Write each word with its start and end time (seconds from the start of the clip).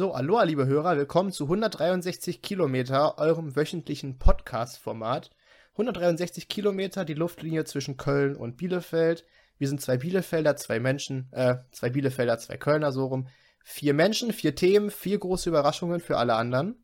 So, 0.00 0.14
aloha, 0.14 0.44
liebe 0.44 0.66
Hörer, 0.66 0.96
willkommen 0.96 1.30
zu 1.30 1.44
163 1.44 2.40
Kilometer, 2.40 3.18
eurem 3.18 3.54
wöchentlichen 3.54 4.18
Podcast-Format. 4.18 5.28
163 5.72 6.48
Kilometer, 6.48 7.04
die 7.04 7.12
Luftlinie 7.12 7.66
zwischen 7.66 7.98
Köln 7.98 8.34
und 8.34 8.56
Bielefeld. 8.56 9.26
Wir 9.58 9.68
sind 9.68 9.82
zwei 9.82 9.98
Bielefelder, 9.98 10.56
zwei 10.56 10.80
Menschen, 10.80 11.28
äh, 11.32 11.56
zwei 11.70 11.90
Bielefelder, 11.90 12.38
zwei 12.38 12.56
Kölner, 12.56 12.92
so 12.92 13.08
rum. 13.08 13.28
Vier 13.62 13.92
Menschen, 13.92 14.32
vier 14.32 14.54
Themen, 14.54 14.90
vier 14.90 15.18
große 15.18 15.50
Überraschungen 15.50 16.00
für 16.00 16.16
alle 16.16 16.34
anderen. 16.34 16.82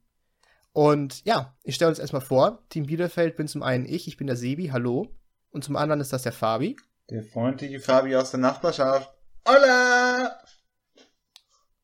Und 0.75 1.25
ja, 1.25 1.57
ich 1.63 1.77
stelle 1.77 1.89
uns 1.89 1.99
erstmal 1.99 2.21
vor. 2.21 2.67
Team 2.69 2.85
Bielefeld 2.85 3.37
bin 3.37 3.49
zum 3.49 3.63
einen 3.63 3.87
ich, 3.87 4.09
ich 4.09 4.19
bin 4.19 4.27
der 4.27 4.37
Sebi, 4.37 4.67
hallo. 4.67 5.17
Und 5.49 5.65
zum 5.65 5.77
anderen 5.77 6.03
ist 6.03 6.13
das 6.13 6.25
der 6.25 6.33
Fabi. 6.33 6.77
Der 7.09 7.23
freundliche 7.23 7.81
Fabi 7.81 8.15
aus 8.15 8.33
der 8.33 8.41
Nachbarschaft. 8.41 9.11
Hola! 9.49 10.39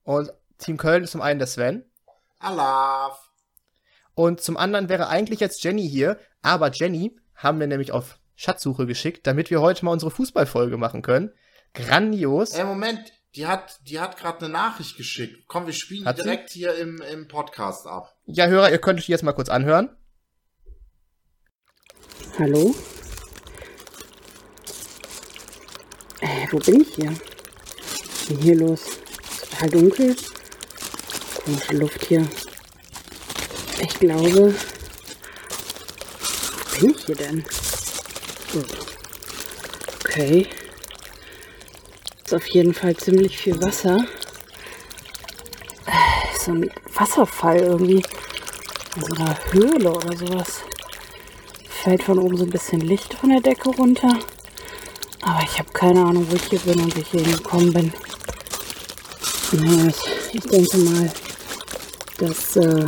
Und 0.04 0.30
Team 0.62 0.76
Köln 0.76 1.04
ist 1.04 1.12
zum 1.12 1.20
einen 1.20 1.38
der 1.38 1.48
Sven. 1.48 1.84
Alaf. 2.38 3.30
Und 4.14 4.40
zum 4.40 4.56
anderen 4.56 4.88
wäre 4.88 5.08
eigentlich 5.08 5.40
jetzt 5.40 5.62
Jenny 5.64 5.88
hier, 5.88 6.18
aber 6.42 6.70
Jenny 6.70 7.16
haben 7.34 7.60
wir 7.60 7.66
nämlich 7.66 7.92
auf 7.92 8.18
Schatzsuche 8.34 8.86
geschickt, 8.86 9.26
damit 9.26 9.50
wir 9.50 9.60
heute 9.60 9.84
mal 9.84 9.92
unsere 9.92 10.10
Fußballfolge 10.10 10.76
machen 10.76 11.02
können. 11.02 11.32
Grandios. 11.74 12.52
Ey, 12.52 12.64
Moment, 12.64 13.12
die 13.34 13.46
hat, 13.46 13.80
die 13.86 13.98
hat 14.00 14.16
gerade 14.18 14.44
eine 14.44 14.50
Nachricht 14.50 14.96
geschickt. 14.96 15.44
Komm, 15.48 15.66
wir 15.66 15.72
spielen 15.72 16.04
Hat 16.04 16.18
die 16.18 16.22
sie? 16.22 16.28
direkt 16.28 16.50
hier 16.50 16.74
im, 16.76 17.00
im 17.00 17.28
Podcast 17.28 17.86
ab. 17.86 18.14
Ja, 18.26 18.46
Hörer, 18.46 18.70
ihr 18.70 18.78
könnt 18.78 18.98
euch 18.98 19.06
die 19.06 19.12
jetzt 19.12 19.22
mal 19.24 19.32
kurz 19.32 19.48
anhören. 19.48 19.88
Hallo? 22.38 22.74
Äh, 26.20 26.46
wo 26.50 26.58
bin 26.58 26.82
ich 26.82 26.94
hier? 26.94 27.10
Was 27.10 28.20
ist 28.20 28.30
denn 28.30 28.38
hier 28.38 28.56
los? 28.56 28.80
Total 29.50 29.70
dunkel. 29.70 30.16
Komische 31.44 31.72
Luft 31.74 32.04
hier. 32.06 32.26
Ich 33.80 33.98
glaube. 33.98 34.54
Wo 36.70 36.80
bin 36.80 36.90
ich 36.90 37.04
hier 37.06 37.16
denn? 37.16 37.44
Okay. 40.04 40.46
Ist 42.24 42.34
auf 42.34 42.46
jeden 42.48 42.74
Fall 42.74 42.96
ziemlich 42.96 43.36
viel 43.36 43.60
Wasser. 43.60 43.98
Äh, 45.86 46.38
So 46.38 46.52
ein 46.52 46.70
Wasserfall 46.94 47.58
irgendwie. 47.58 48.02
In 48.96 49.02
so 49.02 49.14
einer 49.14 49.36
Höhle 49.52 49.90
oder 49.90 50.16
sowas 50.16 50.60
fällt 51.82 52.02
von 52.04 52.18
oben 52.18 52.36
so 52.36 52.44
ein 52.44 52.50
bisschen 52.50 52.80
Licht 52.80 53.14
von 53.14 53.30
der 53.30 53.40
Decke 53.40 53.70
runter. 53.70 54.18
Aber 55.22 55.42
ich 55.42 55.58
habe 55.58 55.72
keine 55.72 56.04
Ahnung, 56.04 56.26
wo 56.30 56.36
ich 56.36 56.44
hier 56.44 56.60
bin 56.60 56.80
und 56.80 56.94
wie 56.94 57.00
ich 57.00 57.08
hier 57.10 57.22
hingekommen 57.22 57.72
bin. 57.72 57.92
Ich 60.32 60.42
denke 60.42 60.78
mal, 60.78 61.12
dass, 62.22 62.56
äh, 62.56 62.86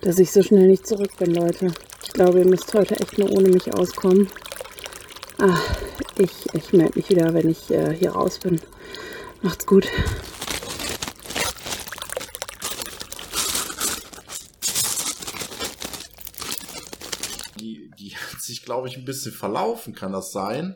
dass 0.00 0.18
ich 0.18 0.32
so 0.32 0.42
schnell 0.42 0.66
nicht 0.66 0.86
zurück 0.86 1.16
bin, 1.18 1.34
Leute. 1.34 1.72
Ich 2.02 2.12
glaube, 2.12 2.40
ihr 2.40 2.46
müsst 2.46 2.74
heute 2.74 2.98
echt 2.98 3.16
nur 3.16 3.30
ohne 3.30 3.48
mich 3.48 3.72
auskommen. 3.72 4.28
Ah, 5.38 5.56
ich, 6.16 6.52
ich 6.52 6.72
melde 6.72 6.98
mich 6.98 7.08
wieder, 7.10 7.32
wenn 7.32 7.48
ich 7.48 7.70
äh, 7.70 7.94
hier 7.94 8.10
raus 8.10 8.40
bin. 8.40 8.60
Macht's 9.42 9.64
gut. 9.64 9.86
Die, 17.60 17.92
die 17.96 18.16
hat 18.16 18.40
sich, 18.40 18.64
glaube 18.64 18.88
ich, 18.88 18.96
ein 18.96 19.04
bisschen 19.04 19.32
verlaufen, 19.32 19.94
kann 19.94 20.12
das 20.12 20.32
sein? 20.32 20.74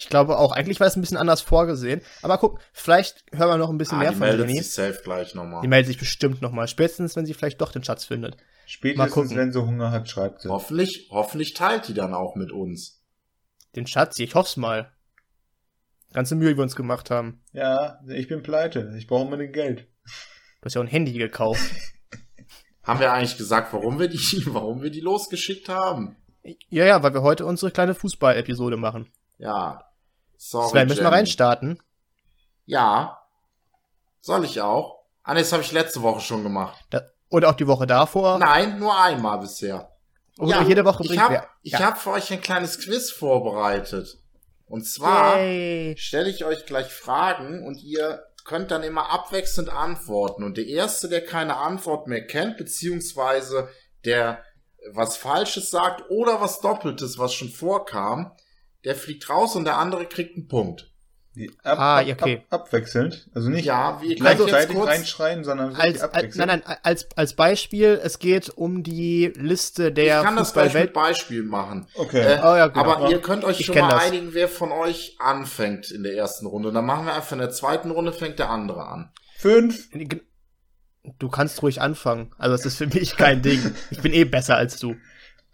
Ich 0.00 0.08
glaube 0.08 0.38
auch, 0.38 0.52
eigentlich 0.52 0.78
war 0.78 0.86
es 0.86 0.94
ein 0.96 1.00
bisschen 1.00 1.16
anders 1.16 1.40
vorgesehen. 1.40 2.00
Aber 2.22 2.38
guck, 2.38 2.60
vielleicht 2.72 3.24
hören 3.32 3.48
wir 3.50 3.56
noch 3.58 3.68
ein 3.68 3.78
bisschen 3.78 3.96
Ah, 3.98 4.02
mehr 4.02 4.10
die 4.10 4.16
von 4.16 4.26
meldet 4.28 4.46
Jenny. 4.48 4.62
sich 4.62 4.72
safe 4.72 5.00
gleich 5.02 5.34
nochmal. 5.34 5.60
Die 5.62 5.68
meldet 5.68 5.88
sich 5.88 5.98
bestimmt 5.98 6.40
nochmal. 6.40 6.68
Spätestens, 6.68 7.16
wenn 7.16 7.26
sie 7.26 7.34
vielleicht 7.34 7.60
doch 7.60 7.72
den 7.72 7.82
Schatz 7.82 8.04
findet. 8.04 8.36
Mal 8.36 8.44
Spätestens, 8.66 9.12
gucken. 9.12 9.36
wenn 9.36 9.52
sie 9.52 9.60
Hunger 9.60 9.90
hat, 9.90 10.08
schreibt 10.08 10.42
sie. 10.42 10.48
Hoffentlich, 10.50 11.08
hoffentlich 11.10 11.54
teilt 11.54 11.88
die 11.88 11.94
dann 11.94 12.14
auch 12.14 12.36
mit 12.36 12.52
uns. 12.52 13.02
Den 13.74 13.86
Schatz, 13.88 14.18
ich 14.20 14.34
hoff's 14.36 14.56
mal. 14.56 14.92
Ganze 16.12 16.36
Mühe, 16.36 16.50
die 16.50 16.56
wir 16.56 16.62
uns 16.62 16.76
gemacht 16.76 17.10
haben. 17.10 17.42
Ja, 17.52 17.98
ich 18.06 18.28
bin 18.28 18.42
pleite. 18.42 18.94
Ich 18.96 19.06
brauche 19.08 19.24
unbedingt 19.24 19.52
Geld. 19.52 19.88
Du 20.60 20.64
hast 20.66 20.74
ja 20.74 20.80
auch 20.80 20.84
ein 20.84 20.90
Handy 20.90 21.12
gekauft. 21.12 21.60
Haben 22.82 23.00
wir 23.00 23.12
eigentlich 23.12 23.36
gesagt, 23.36 23.72
warum 23.72 23.98
wir 23.98 24.08
die, 24.08 24.18
warum 24.46 24.80
wir 24.80 24.90
die 24.90 25.00
losgeschickt 25.00 25.68
haben? 25.68 26.16
ja, 26.70 26.86
ja, 26.86 27.02
weil 27.02 27.12
wir 27.12 27.22
heute 27.22 27.44
unsere 27.44 27.70
kleine 27.72 27.94
Fußball-Episode 27.94 28.76
machen. 28.78 29.10
Ja. 29.38 29.84
Sorry. 30.38 30.70
Sven, 30.70 30.88
müssen 30.88 31.02
wir 31.04 31.12
reinstarten? 31.12 31.82
Ja. 32.64 33.18
Soll 34.20 34.44
ich 34.44 34.60
auch? 34.60 35.04
Ah, 35.24 35.34
das 35.34 35.52
habe 35.52 35.62
ich 35.62 35.72
letzte 35.72 36.00
Woche 36.02 36.20
schon 36.20 36.42
gemacht. 36.42 36.78
Da, 36.90 37.02
oder 37.28 37.50
auch 37.50 37.54
die 37.54 37.66
Woche 37.66 37.86
davor. 37.86 38.38
Nein, 38.38 38.78
nur 38.78 38.98
einmal 38.98 39.38
bisher. 39.40 39.92
Oder 40.38 40.62
jede 40.62 40.84
Woche 40.84 41.02
ich 41.02 41.08
bringt 41.10 41.22
hab. 41.22 41.50
Ich 41.62 41.72
Ja. 41.72 41.80
habe 41.80 41.96
für 41.98 42.12
euch 42.12 42.32
ein 42.32 42.40
kleines 42.40 42.78
Quiz 42.78 43.10
vorbereitet. 43.10 44.16
Und 44.66 44.86
zwar 44.86 45.34
stelle 45.96 46.30
ich 46.30 46.44
euch 46.44 46.64
gleich 46.66 46.92
Fragen 46.92 47.66
und 47.66 47.82
ihr 47.82 48.22
könnt 48.44 48.70
dann 48.70 48.82
immer 48.82 49.10
abwechselnd 49.10 49.68
antworten. 49.70 50.44
Und 50.44 50.56
der 50.56 50.66
Erste, 50.66 51.08
der 51.08 51.24
keine 51.24 51.56
Antwort 51.56 52.06
mehr 52.06 52.26
kennt, 52.26 52.56
beziehungsweise 52.56 53.68
der 54.04 54.42
was 54.92 55.16
Falsches 55.16 55.70
sagt 55.70 56.04
oder 56.08 56.40
was 56.40 56.60
Doppeltes, 56.60 57.18
was 57.18 57.34
schon 57.34 57.48
vorkam, 57.50 58.32
der 58.84 58.94
fliegt 58.94 59.28
raus 59.28 59.56
und 59.56 59.64
der 59.64 59.78
andere 59.78 60.06
kriegt 60.06 60.36
einen 60.36 60.48
Punkt. 60.48 60.90
Die 61.34 61.50
Ab, 61.62 61.78
Ah, 61.78 61.98
ab, 61.98 62.06
ja, 62.06 62.14
okay. 62.14 62.42
ab, 62.50 62.62
abwechselnd. 62.64 63.28
Also 63.32 63.48
nicht 63.48 63.64
Ja, 63.64 64.00
wie 64.02 64.14
gleichzeitig 64.16 64.74
kurz... 64.74 64.88
reinschreien, 64.88 65.44
sondern 65.44 65.76
Als, 65.76 66.00
als, 66.00 66.02
abwechselnd. 66.02 66.36
nein, 66.48 66.62
nein, 66.66 66.76
als, 66.82 67.06
als 67.16 67.34
Beispiel, 67.34 68.00
es 68.02 68.18
geht 68.18 68.48
um 68.50 68.82
die 68.82 69.32
Liste 69.36 69.92
der 69.92 70.18
ich 70.18 70.24
kann 70.24 70.34
das 70.36 70.52
gleich 70.52 70.74
mit 70.74 70.92
Beispiel 70.92 71.44
machen. 71.44 71.86
Okay. 71.94 72.20
Äh, 72.22 72.38
Oh 72.42 72.56
ja, 72.56 72.66
genau. 72.68 72.92
Aber 72.92 73.10
ihr 73.10 73.20
könnt 73.20 73.44
euch 73.44 73.60
Ich 73.60 73.66
schon 73.66 73.78
mal 73.78 73.88
das. 73.90 74.06
einigen, 74.06 74.34
wer 74.34 74.48
von 74.48 74.72
euch 74.72 75.16
anfängt 75.20 75.90
in 75.92 76.02
der 76.02 76.16
ersten 76.16 76.46
Runde. 76.46 76.72
Dann 76.72 76.86
machen 76.86 77.06
wir 77.06 77.14
einfach 77.14 77.32
in 77.32 77.38
der 77.38 77.50
zweiten 77.50 77.90
Runde 77.92 78.12
fängt 78.12 78.38
der 78.40 78.50
andere 78.50 78.86
an. 78.88 79.12
Fünf. 79.36 79.88
Du 81.18 81.28
kannst 81.28 81.62
ruhig 81.62 81.80
anfangen. 81.80 82.32
Also, 82.38 82.56
das 82.56 82.66
ist 82.66 82.78
für 82.78 82.86
mich 82.88 83.16
kein 83.16 83.42
Ding. 83.42 83.74
Ich 83.90 84.00
bin 84.02 84.12
eh 84.12 84.24
besser 84.24 84.56
als 84.56 84.78
du. 84.78 84.96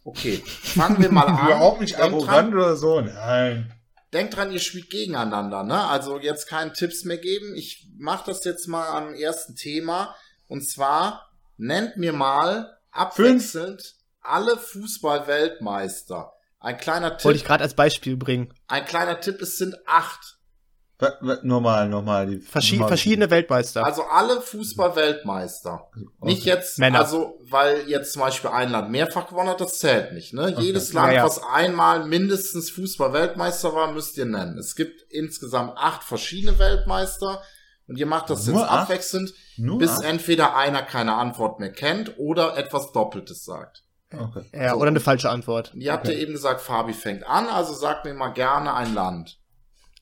Okay, 0.05 0.43
fangen 0.47 1.01
wir 1.03 1.11
mal 1.11 1.23
an. 1.27 1.47
Überhaupt 1.47 1.81
nicht 1.81 1.99
Denkt 1.99 2.13
arrogant 2.13 2.53
dran, 2.53 2.55
oder 2.55 2.77
so. 2.77 3.01
Nein. 3.01 3.73
denkt 4.13 4.37
dran, 4.37 4.53
ihr 4.53 4.61
spielt 4.61 4.91
gegeneinander, 4.91 5.63
ne? 5.65 5.83
Also 5.89 6.19
jetzt 6.21 6.47
keine 6.47 6.73
Tipps 6.73 7.05
mehr 7.05 7.19
geben. 7.19 7.55
Ich 7.57 7.89
mache 7.99 8.25
das 8.27 8.45
jetzt 8.45 8.69
mal 8.69 8.87
am 8.89 9.15
ersten 9.15 9.57
Thema. 9.57 10.15
Und 10.47 10.69
zwar 10.69 11.31
nennt 11.57 11.97
mir 11.97 12.13
mal 12.13 12.77
abwechselnd 12.93 13.95
alle 14.21 14.57
Fußball-Weltmeister. 14.59 16.33
Ein 16.61 16.77
kleiner 16.79 17.11
Wollte 17.11 17.33
ich 17.37 17.43
Tipp, 17.43 17.49
gerade 17.49 17.65
als 17.65 17.75
Beispiel 17.75 18.17
bringen. 18.17 18.53
ein 18.69 18.85
kleiner 18.85 19.21
Tipp, 19.21 19.41
es 19.43 19.59
sind 19.59 19.75
acht. 19.87 20.39
Normal. 21.43 22.27
Die, 22.27 22.39
Verschi 22.39 22.75
normal. 22.77 22.89
verschiedene 22.89 23.31
Weltmeister. 23.31 23.85
Also 23.85 24.03
alle 24.05 24.41
Fußball-Weltmeister. 24.41 25.89
Nicht 26.23 26.43
Okay. 26.43 26.51
jetzt, 26.51 26.79
Männer. 26.79 27.01
also, 27.01 27.39
weil 27.43 27.89
jetzt 27.89 28.13
zum 28.13 28.23
Beispiel 28.23 28.51
ein 28.51 28.71
Land 28.71 28.91
mehrfach 28.91 29.29
gewonnen 29.29 29.49
hat, 29.51 29.61
das 29.61 29.79
zählt 29.79 30.13
nicht. 30.13 30.33
Ne? 30.35 30.53
Okay. 30.55 30.63
Jedes 30.63 30.93
Land, 30.93 31.09
Ja, 31.09 31.19
ja. 31.19 31.25
was 31.25 31.43
einmal 31.43 32.05
mindestens 32.07 32.71
Fußball-Weltmeister 32.71 33.75
war, 33.75 33.93
müsst 33.93 34.17
ihr 34.19 34.27
nennen. 34.27 34.59
Es 34.59 34.75
gibt 34.77 35.03
insgesamt 35.11 35.73
acht 35.77 36.03
verschiedene 36.05 36.59
Weltmeister 36.59 37.43
und 37.87 37.97
ihr 37.99 38.07
macht 38.07 38.31
das 38.31 38.47
Nur 38.47 38.61
jetzt 38.61 38.71
acht? 38.71 38.83
abwechselnd, 38.83 39.33
Nur 39.57 39.79
bis 39.79 39.91
acht? 39.99 40.05
entweder 40.05 40.57
einer 40.57 40.83
keine 40.83 41.15
Antwort 41.15 41.61
mehr 41.61 41.73
kennt 41.73 42.19
oder 42.19 42.57
etwas 42.57 42.93
Doppeltes 42.93 43.45
sagt. 43.45 43.83
Okay. 44.17 44.45
ja, 44.53 44.75
oder 44.75 44.89
eine 44.89 45.01
falsche 45.01 45.29
Antwort. 45.29 45.73
Ihr 45.75 45.93
habt 45.93 46.07
ja 46.07 46.15
eben 46.15 46.33
gesagt, 46.33 46.61
Fabi 46.61 46.93
fängt 46.93 47.27
an, 47.27 47.49
also 47.49 47.73
sagt 47.75 48.05
mir 48.05 48.15
mal 48.15 48.29
gerne 48.29 48.73
ein 48.75 48.95
Land. 48.95 49.39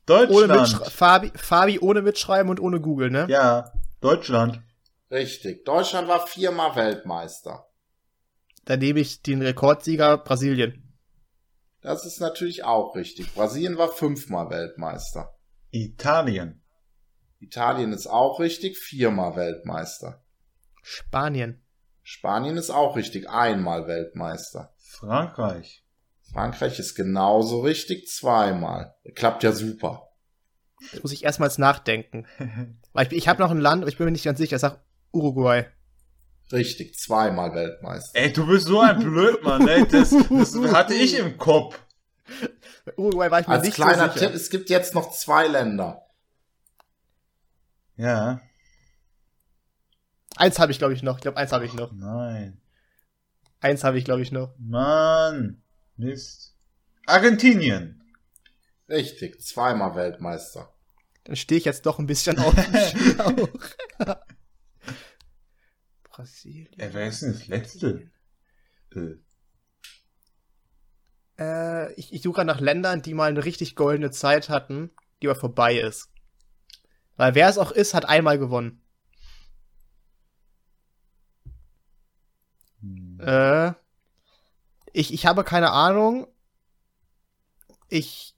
Ohne 0.08 0.26
Deutschland. 0.26 0.60
Mitschre 0.60 0.90
Fabi, 0.90 1.32
Fabi 1.34 1.78
ohne 1.78 2.02
Mitschreiben 2.02 2.50
und 2.50 2.60
ohne 2.60 2.80
Google, 2.80 3.10
ne? 3.10 3.26
Ja, 3.28 3.72
Deutschland. 4.00 4.60
Richtig. 5.10 5.64
Deutschland 5.64 6.08
war 6.08 6.26
viermal 6.26 6.74
Weltmeister. 6.74 7.66
Da 8.64 8.76
nehme 8.76 9.00
ich 9.00 9.22
den 9.22 9.42
Rekordsieger 9.42 10.18
Brasilien. 10.18 10.96
Das 11.80 12.06
ist 12.06 12.20
natürlich 12.20 12.64
auch 12.64 12.94
richtig. 12.94 13.34
Brasilien 13.34 13.76
war 13.76 13.88
fünfmal 13.88 14.50
Weltmeister. 14.50 15.36
Italien. 15.70 16.62
Italien 17.40 17.92
ist 17.92 18.06
auch 18.06 18.38
richtig, 18.38 18.78
viermal 18.78 19.34
Weltmeister. 19.34 20.22
Spanien. 20.82 21.60
Spanien 22.02 22.56
ist 22.56 22.70
auch 22.70 22.96
richtig, 22.96 23.28
einmal 23.28 23.88
Weltmeister. 23.88 24.72
Frankreich. 24.78 25.81
Frankreich 26.32 26.78
ist 26.78 26.94
genauso 26.94 27.60
richtig, 27.60 28.08
zweimal. 28.08 28.94
Klappt 29.14 29.42
ja 29.42 29.52
super. 29.52 30.08
Jetzt 30.92 31.02
muss 31.02 31.12
ich 31.12 31.24
erstmals 31.24 31.58
nachdenken. 31.58 32.26
Weil 32.92 33.06
ich, 33.08 33.12
ich 33.12 33.28
habe 33.28 33.42
noch 33.42 33.50
ein 33.50 33.58
Land, 33.58 33.82
aber 33.82 33.90
ich 33.90 33.98
bin 33.98 34.06
mir 34.06 34.12
nicht 34.12 34.24
ganz 34.24 34.38
sicher. 34.38 34.56
Ich 34.56 34.62
sag 34.62 34.80
Uruguay. 35.12 35.66
Richtig, 36.50 36.98
zweimal 36.98 37.54
Weltmeister. 37.54 38.18
Ey, 38.18 38.32
du 38.32 38.46
bist 38.46 38.66
so 38.66 38.80
ein 38.80 38.98
Blödmann, 38.98 39.66
ey. 39.68 39.86
Das, 39.86 40.10
das 40.30 40.54
hatte 40.72 40.94
ich 40.94 41.18
im 41.18 41.38
Kopf. 41.38 41.78
Uruguay 42.96 43.30
war 43.30 43.40
ich 43.40 43.46
mir 43.46 43.54
Als 43.54 43.64
nicht 43.64 43.74
kleiner 43.74 44.08
so 44.08 44.14
sicher. 44.14 44.26
Tipp, 44.26 44.34
es 44.34 44.50
gibt 44.50 44.70
jetzt 44.70 44.94
noch 44.94 45.12
zwei 45.12 45.46
Länder. 45.46 46.06
Ja. 47.96 48.40
Eins 50.36 50.58
habe 50.58 50.72
ich, 50.72 50.78
glaube 50.78 50.94
ich, 50.94 51.02
noch. 51.02 51.16
Ich 51.16 51.22
glaube, 51.22 51.36
eins 51.36 51.52
habe 51.52 51.64
ich 51.64 51.74
noch. 51.74 51.92
Nein. 51.92 52.60
Eins 53.60 53.84
habe 53.84 53.98
ich, 53.98 54.04
glaube 54.04 54.22
ich, 54.22 54.32
noch. 54.32 54.54
Mann. 54.58 55.62
Mist. 55.96 56.56
Argentinien. 57.06 58.02
Richtig, 58.88 59.40
zweimal 59.40 59.94
Weltmeister. 59.94 60.72
Dann 61.24 61.36
stehe 61.36 61.58
ich 61.58 61.64
jetzt 61.64 61.86
doch 61.86 61.98
ein 61.98 62.06
bisschen 62.06 62.38
auf 62.38 62.54
dem 62.54 62.74
Schlauch. 62.76 63.48
Brasilien. 66.04 66.78
Äh, 66.78 66.90
wer 66.92 67.06
ist 67.08 67.22
denn 67.22 67.32
das 67.32 67.46
letzte? 67.48 68.10
Äh, 68.94 69.16
Äh, 71.38 71.92
ich, 71.94 72.12
ich 72.12 72.22
suche 72.22 72.44
nach 72.44 72.60
Ländern, 72.60 73.02
die 73.02 73.14
mal 73.14 73.30
eine 73.30 73.44
richtig 73.44 73.74
goldene 73.74 74.10
Zeit 74.10 74.48
hatten, 74.48 74.90
die 75.22 75.28
aber 75.28 75.38
vorbei 75.38 75.78
ist. 75.78 76.10
Weil 77.16 77.34
wer 77.34 77.48
es 77.48 77.58
auch 77.58 77.70
ist, 77.72 77.94
hat 77.94 78.04
einmal 78.04 78.38
gewonnen. 78.38 78.82
hm. 82.80 83.18
Äh, 83.20 83.72
ich, 84.92 85.12
ich 85.12 85.26
habe 85.26 85.44
keine 85.44 85.70
Ahnung. 85.70 86.26
Ich. 87.88 88.34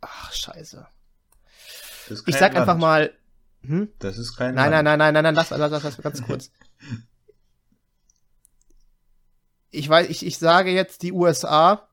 Ach, 0.00 0.32
scheiße. 0.32 0.86
Ich 2.26 2.36
sag 2.36 2.52
Land. 2.52 2.56
einfach 2.56 2.76
mal. 2.76 3.12
Hm? 3.62 3.90
Das 3.98 4.18
ist 4.18 4.36
kein 4.36 4.54
Nein, 4.54 4.70
nein, 4.70 4.84
Land. 4.84 4.98
nein, 4.98 4.98
nein, 4.98 5.14
nein, 5.14 5.24
nein, 5.24 5.34
lass, 5.34 5.50
lass, 5.50 5.70
lass, 5.70 5.82
lass 5.82 5.96
ganz 5.98 6.22
kurz. 6.26 6.50
Ich 9.70 9.88
weiß, 9.88 10.08
ich, 10.08 10.24
ich 10.24 10.38
sage 10.38 10.70
jetzt 10.70 11.02
die 11.02 11.12
USA, 11.12 11.88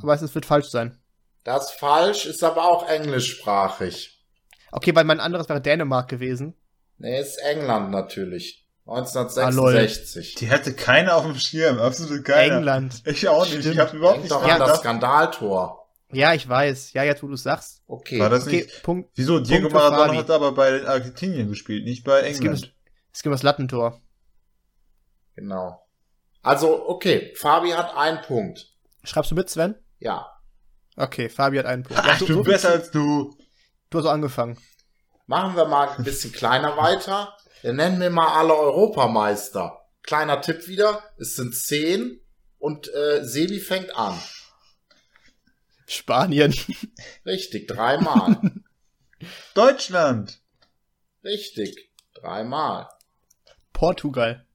aber 0.00 0.14
es 0.14 0.34
wird 0.34 0.46
falsch 0.46 0.68
sein. 0.68 0.98
Das 1.44 1.70
falsch, 1.72 2.26
ist 2.26 2.42
aber 2.42 2.64
auch 2.64 2.88
englischsprachig. 2.88 4.24
Okay, 4.72 4.94
weil 4.94 5.04
mein 5.04 5.20
anderes 5.20 5.48
wäre 5.48 5.60
Dänemark 5.60 6.08
gewesen. 6.08 6.54
Nee, 6.98 7.20
ist 7.20 7.36
England 7.38 7.90
natürlich. 7.90 8.65
Ah, 8.88 8.98
1966. 8.98 10.36
Die 10.36 10.50
hatte 10.50 10.72
keiner 10.72 11.16
auf 11.16 11.24
dem 11.24 11.34
Schirm, 11.34 11.78
absolut 11.80 12.24
keiner. 12.24 12.56
England. 12.58 13.02
Ich 13.04 13.26
auch 13.28 13.44
nicht. 13.44 13.56
Ich 13.56 13.60
Stimmt. 13.62 13.78
habe 13.80 13.96
überhaupt 13.96 14.16
Denk 14.18 14.30
nicht 14.30 14.32
doch 14.32 14.42
an 14.48 14.60
das. 14.60 14.78
Skandaltor. 14.78 15.88
Ja, 16.12 16.34
ich 16.34 16.48
weiß. 16.48 16.92
Ja, 16.92 17.02
jetzt 17.02 17.22
wo 17.22 17.26
du 17.26 17.34
es 17.34 17.42
sagst. 17.42 17.82
Okay. 17.88 18.20
War 18.20 18.30
das 18.30 18.46
Okay, 18.46 18.62
nicht? 18.62 18.82
Punkt. 18.84 19.10
Wieso? 19.16 19.40
Diego 19.40 19.68
Maradona 19.70 20.18
hat 20.20 20.30
aber 20.30 20.52
bei 20.52 20.86
Argentinien 20.86 21.48
gespielt, 21.48 21.84
nicht 21.84 22.04
bei 22.04 22.20
Es 22.20 22.38
gibt, 22.38 22.52
England. 22.54 22.74
es 23.12 23.22
gibt 23.22 23.32
das 23.34 23.42
Lattentor. 23.42 24.00
Genau. 25.34 25.82
Also, 26.42 26.88
okay, 26.88 27.32
Fabi 27.34 27.70
hat 27.70 27.96
einen 27.96 28.22
Punkt. 28.22 28.72
Schreibst 29.02 29.32
du 29.32 29.34
mit, 29.34 29.50
Sven? 29.50 29.74
Ja. 29.98 30.30
Okay, 30.96 31.28
Fabi 31.28 31.58
hat 31.58 31.66
einen 31.66 31.82
Punkt. 31.82 32.02
Ach, 32.06 32.18
so, 32.20 32.26
du 32.26 32.34
so 32.34 32.42
besser 32.44 32.70
als 32.70 32.90
du. 32.92 33.36
Du 33.90 33.98
hast 33.98 34.06
angefangen. 34.06 34.56
Machen 35.26 35.56
wir 35.56 35.64
mal 35.66 35.88
ein 35.88 36.04
bisschen 36.04 36.32
kleiner 36.32 36.76
weiter. 36.76 37.36
Wir 37.62 37.72
nennen 37.72 38.00
wir 38.00 38.10
mal 38.10 38.38
alle 38.38 38.54
Europameister. 38.54 39.80
Kleiner 40.02 40.40
Tipp 40.40 40.68
wieder, 40.68 41.02
es 41.18 41.34
sind 41.36 41.54
zehn 41.54 42.20
und 42.58 42.92
äh, 42.94 43.24
Sebi 43.24 43.60
fängt 43.60 43.96
an. 43.96 44.20
Spanien. 45.86 46.54
Richtig, 47.24 47.68
dreimal. 47.68 48.40
Deutschland. 49.54 50.40
Richtig, 51.24 51.92
dreimal. 52.14 52.88
Portugal. 53.72 54.46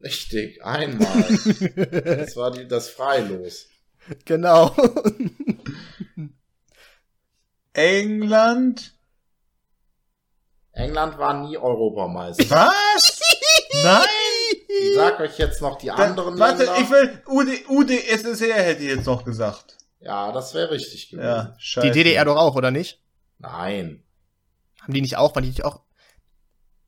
Richtig, 0.00 0.62
einmal. 0.64 1.06
Das 2.04 2.36
war 2.36 2.50
die, 2.50 2.68
das 2.68 2.88
Freilos. 2.90 3.68
genau. 4.24 4.74
England. 7.72 8.95
England 10.76 11.18
war 11.18 11.34
nie 11.34 11.56
Europameister. 11.56 12.44
Was? 12.50 13.20
Nein! 13.82 14.06
Ich 14.68 14.94
sag 14.94 15.18
euch 15.20 15.38
jetzt 15.38 15.62
noch 15.62 15.78
die 15.78 15.90
anderen 15.90 16.38
warte, 16.38 16.64
Länder. 16.64 16.78
ich 16.80 16.90
will 16.90 17.22
UD, 17.26 17.68
UdSSR 17.68 18.54
hätte 18.54 18.82
ich 18.82 18.90
jetzt 18.90 19.06
noch 19.06 19.24
gesagt. 19.24 19.78
ja, 20.00 20.30
das 20.32 20.52
wäre 20.54 20.70
richtig 20.70 21.08
gewesen. 21.08 21.26
Ja, 21.26 21.54
scheiße. 21.58 21.86
Die 21.86 21.92
DDR 21.92 22.24
doch 22.26 22.36
auch, 22.36 22.54
oder 22.56 22.70
nicht? 22.70 23.02
Nein. 23.38 24.04
Haben 24.82 24.92
die 24.92 25.00
nicht 25.00 25.16
auch? 25.16 25.34
Waren 25.34 25.44
die 25.44 25.48
nicht 25.48 25.64
auch? 25.64 25.80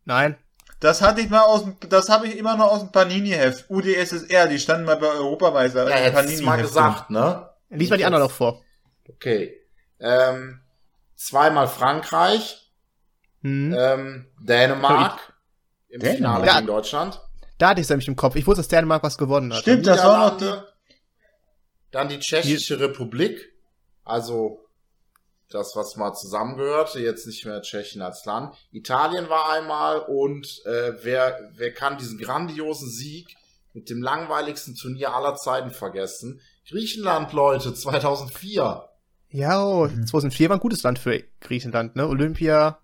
Nein. 0.04 0.36
Das 0.80 1.00
hatte 1.02 1.22
ich 1.22 1.30
mal 1.30 1.42
aus 1.42 1.62
dem, 1.64 1.76
das 1.88 2.08
habe 2.08 2.28
ich 2.28 2.36
immer 2.36 2.56
noch 2.56 2.70
aus 2.70 2.80
dem 2.80 2.92
Panini-Heft. 2.92 3.70
UdSSR, 3.70 4.46
die 4.48 4.58
standen 4.58 4.84
mal 4.84 4.96
bei 4.96 5.08
Europameister. 5.08 5.88
Ja, 5.88 5.96
hättest 5.96 6.40
du 6.40 6.44
mal 6.44 6.60
gesagt, 6.60 7.10
ne? 7.10 7.48
Lies 7.70 7.90
mal 7.90 7.96
die 7.96 8.04
anderen 8.04 8.24
noch 8.24 8.30
vor. 8.30 8.62
Okay. 9.08 9.54
Ähm, 9.98 10.60
zweimal 11.16 11.66
Frankreich, 11.68 12.67
Hm. 13.42 13.74
ähm, 13.78 14.26
Dänemark 14.40 15.32
im 15.88 16.00
Dänemark? 16.00 16.16
Finale 16.16 16.46
Ja. 16.46 16.54
gegen 16.56 16.66
Deutschland. 16.66 17.20
Da 17.58 17.70
hatte 17.70 17.80
ich 17.80 17.84
es 17.86 17.90
nämlich 17.90 18.08
im 18.08 18.16
Kopf. 18.16 18.36
Ich 18.36 18.46
wusste, 18.46 18.60
dass 18.60 18.68
Dänemark 18.68 19.02
was 19.02 19.18
gewonnen 19.18 19.52
hat. 19.52 19.60
Stimmt, 19.60 19.86
das 19.86 20.02
war 20.04 20.30
noch 20.30 20.36
die, 20.38 20.52
Dann 21.90 22.08
die 22.08 22.18
Tschechische 22.18 22.78
Republik, 22.78 23.52
also 24.04 24.60
das, 25.50 25.74
was 25.74 25.96
mal 25.96 26.12
zusammengehörte, 26.14 27.00
jetzt 27.00 27.26
nicht 27.26 27.46
mehr 27.46 27.62
Tschechien 27.62 28.02
als 28.02 28.24
Land. 28.26 28.54
Italien 28.70 29.28
war 29.30 29.50
einmal 29.50 30.00
und 30.00 30.46
äh, 30.66 30.92
wer, 31.02 31.50
wer 31.54 31.72
kann 31.72 31.96
diesen 31.96 32.18
grandiosen 32.18 32.90
Sieg 32.90 33.34
mit 33.72 33.88
dem 33.88 34.02
langweiligsten 34.02 34.74
Turnier 34.74 35.14
aller 35.14 35.36
Zeiten 35.36 35.70
vergessen? 35.70 36.40
Griechenland, 36.68 37.32
Leute, 37.32 37.72
2004. 37.72 38.84
Ja, 39.30 39.62
oh, 39.64 39.86
Mhm. 39.86 40.06
2004 40.06 40.48
war 40.50 40.56
ein 40.56 40.60
gutes 40.60 40.82
Land 40.82 40.98
für 40.98 41.22
Griechenland, 41.40 41.96
ne? 41.96 42.06
Olympia. 42.06 42.78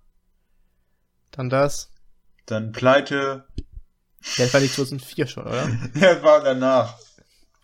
Dann 1.37 1.51
das. 1.51 1.91
dann 2.47 2.73
Pleite. 2.73 3.47
Ja, 4.37 4.45
das 4.45 4.55
war 4.55 4.61
nicht 4.61 4.75
2004 4.75 5.27
schon, 5.27 5.47
oder? 5.47 5.69
Das 5.95 6.23
war 6.23 6.43
danach. 6.43 6.99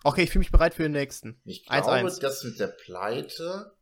Okay, 0.03 0.23
ich 0.23 0.31
fühle 0.31 0.41
mich 0.41 0.53
bereit 0.53 0.75
für 0.75 0.83
den 0.83 0.93
nächsten. 0.93 1.41
Ich 1.45 1.67
glaube, 1.67 1.89
1-1. 1.91 2.21
das 2.21 2.43
mit 2.45 2.59
der 2.59 2.69
Pleite. 2.69 3.73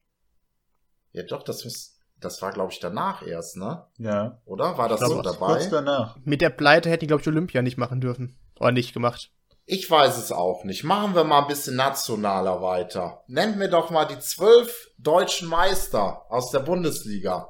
Ja, 1.12 1.22
doch, 1.22 1.42
das 1.42 1.64
muss, 1.64 1.96
das 2.16 2.42
war, 2.42 2.52
glaube 2.52 2.72
ich, 2.72 2.80
danach 2.80 3.24
erst, 3.26 3.56
ne? 3.56 3.86
Ja. 3.98 4.40
Oder? 4.44 4.76
War 4.78 4.88
das 4.88 5.00
Ich 5.00 5.06
so 5.06 5.22
dabei? 5.22 5.46
Kurz 5.54 5.70
danach. 5.70 6.16
Mit 6.24 6.40
der 6.40 6.50
Pleite 6.50 6.90
hätten 6.90 7.00
die, 7.02 7.06
glaube 7.06 7.22
ich, 7.22 7.28
Olympia 7.28 7.62
nicht 7.62 7.78
machen 7.78 8.00
dürfen. 8.00 8.36
Oder 8.58 8.72
nicht 8.72 8.92
gemacht. 8.92 9.30
Ich 9.64 9.88
weiß 9.90 10.16
es 10.18 10.32
auch 10.32 10.64
nicht. 10.64 10.82
Machen 10.82 11.14
wir 11.14 11.24
mal 11.24 11.42
ein 11.42 11.46
bisschen 11.48 11.76
nationaler 11.76 12.62
weiter. 12.62 13.22
Nennt 13.28 13.56
mir 13.56 13.68
doch 13.68 13.90
mal 13.90 14.06
die 14.06 14.18
zwölf 14.18 14.90
deutschen 14.98 15.46
Meister 15.48 16.22
aus 16.30 16.50
der 16.50 16.60
Bundesliga. 16.60 17.48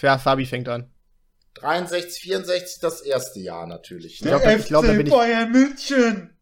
Ja, 0.00 0.18
Fabi 0.18 0.46
fängt 0.46 0.68
an. 0.68 0.92
63, 1.56 2.20
64 2.22 2.78
das 2.80 3.00
erste 3.00 3.40
Jahr 3.40 3.66
natürlich. 3.66 4.20
Ne? 4.20 4.30
ich 4.58 4.66
glaub, 4.66 4.84
da 4.84 4.90
FC 4.92 4.96
bin 4.96 5.06
ich- 5.06 5.12
Bayern 5.12 5.50
München. 5.52 6.36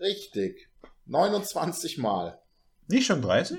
Richtig. 0.00 0.68
29 1.06 1.98
Mal. 1.98 2.40
Nicht 2.88 3.06
schon 3.06 3.22
30? 3.22 3.58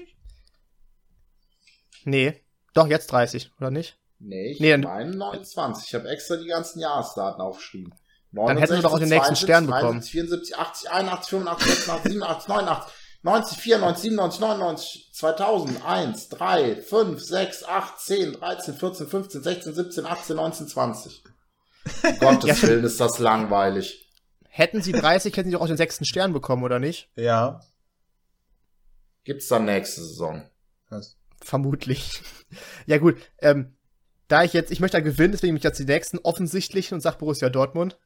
Nee. 2.06 2.44
Doch, 2.74 2.88
jetzt 2.88 3.12
30, 3.12 3.51
oder 3.58 3.72
nicht? 3.72 3.98
Nee, 4.20 4.51
ich 4.51 4.60
Nee, 4.60 4.78
meine 4.78 5.16
29. 5.16 5.88
Ich 5.88 5.96
habe 5.96 6.10
extra 6.10 6.36
die 6.36 6.48
ganzen 6.48 6.80
Jahresdaten 6.80 7.42
aufgeschrieben. 7.42 7.94
Dann 8.32 8.58
hätten 8.58 8.75
wir 8.75 8.82
doch 8.82 8.94
auch 8.94 9.00
den 9.00 9.10
nächsten 9.10 9.36
Stern 9.36 9.66
bekommen. 9.66 10.01
74, 10.04 10.56
80, 10.56 10.89
81, 10.92 11.30
85, 11.30 11.68
86, 11.68 12.12
87, 12.12 12.48
89, 12.48 12.94
90, 13.21 13.57
94, 13.57 14.01
97, 14.03 14.39
99, 14.39 15.09
2000, 15.13 15.85
1, 15.85 16.29
3, 16.29 16.75
5, 16.81 17.21
6, 17.21 17.63
8, 17.65 17.99
10, 17.99 18.33
13, 18.33 18.73
14, 18.75 19.07
15, 19.07 19.43
16, 19.43 19.73
17, 19.73 20.05
18, 20.05 20.35
19, 20.35 20.67
20. 20.67 21.23
Um 22.03 22.19
Gottes 22.19 22.63
Willen 22.63 22.85
ist 22.85 22.99
das 22.99 23.19
langweilig. 23.19 24.09
Hätten 24.47 24.81
sie 24.81 24.93
30, 24.93 25.35
hätten 25.35 25.49
sie 25.49 25.53
doch 25.53 25.61
auch 25.61 25.67
den 25.67 25.77
sechsten 25.77 26.05
Stern 26.05 26.33
bekommen, 26.33 26.63
oder 26.63 26.79
nicht? 26.79 27.09
Ja. 27.15 27.61
Gibt's 29.25 29.47
dann 29.47 29.65
nächste 29.65 30.01
Saison? 30.01 30.49
Das. 30.89 31.17
Vermutlich. 31.41 32.21
ja, 32.85 32.97
gut. 32.97 33.17
Ähm, 33.39 33.75
da 34.27 34.43
ich 34.43 34.53
jetzt, 34.53 34.71
ich 34.71 34.79
möchte 34.79 34.97
ja 34.97 35.03
gewinnen, 35.03 35.33
deswegen 35.33 35.53
mich 35.53 35.63
jetzt 35.63 35.79
die 35.79 35.85
nächsten 35.85 36.19
offensichtlichen 36.19 36.95
und 36.95 37.01
sag 37.01 37.17
Borussia 37.17 37.49
Dortmund. 37.49 37.99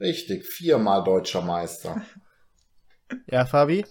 Richtig, 0.00 0.46
viermal 0.46 1.04
deutscher 1.04 1.42
Meister. 1.42 2.02
Ja, 3.26 3.44
Fabi? 3.44 3.84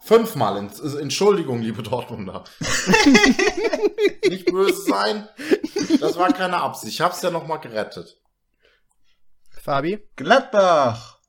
Fünfmal, 0.00 0.56
in, 0.56 0.98
Entschuldigung, 0.98 1.60
liebe 1.62 1.82
Dortmunder. 1.82 2.44
Nicht 4.28 4.46
böse 4.46 4.82
sein, 4.82 5.28
das 6.00 6.16
war 6.16 6.32
keine 6.32 6.60
Absicht. 6.60 6.94
Ich 6.94 7.00
hab's 7.00 7.22
ja 7.22 7.30
noch 7.30 7.46
mal 7.46 7.58
gerettet. 7.58 8.20
Fabi? 9.50 10.04
Gladbach. 10.16 11.20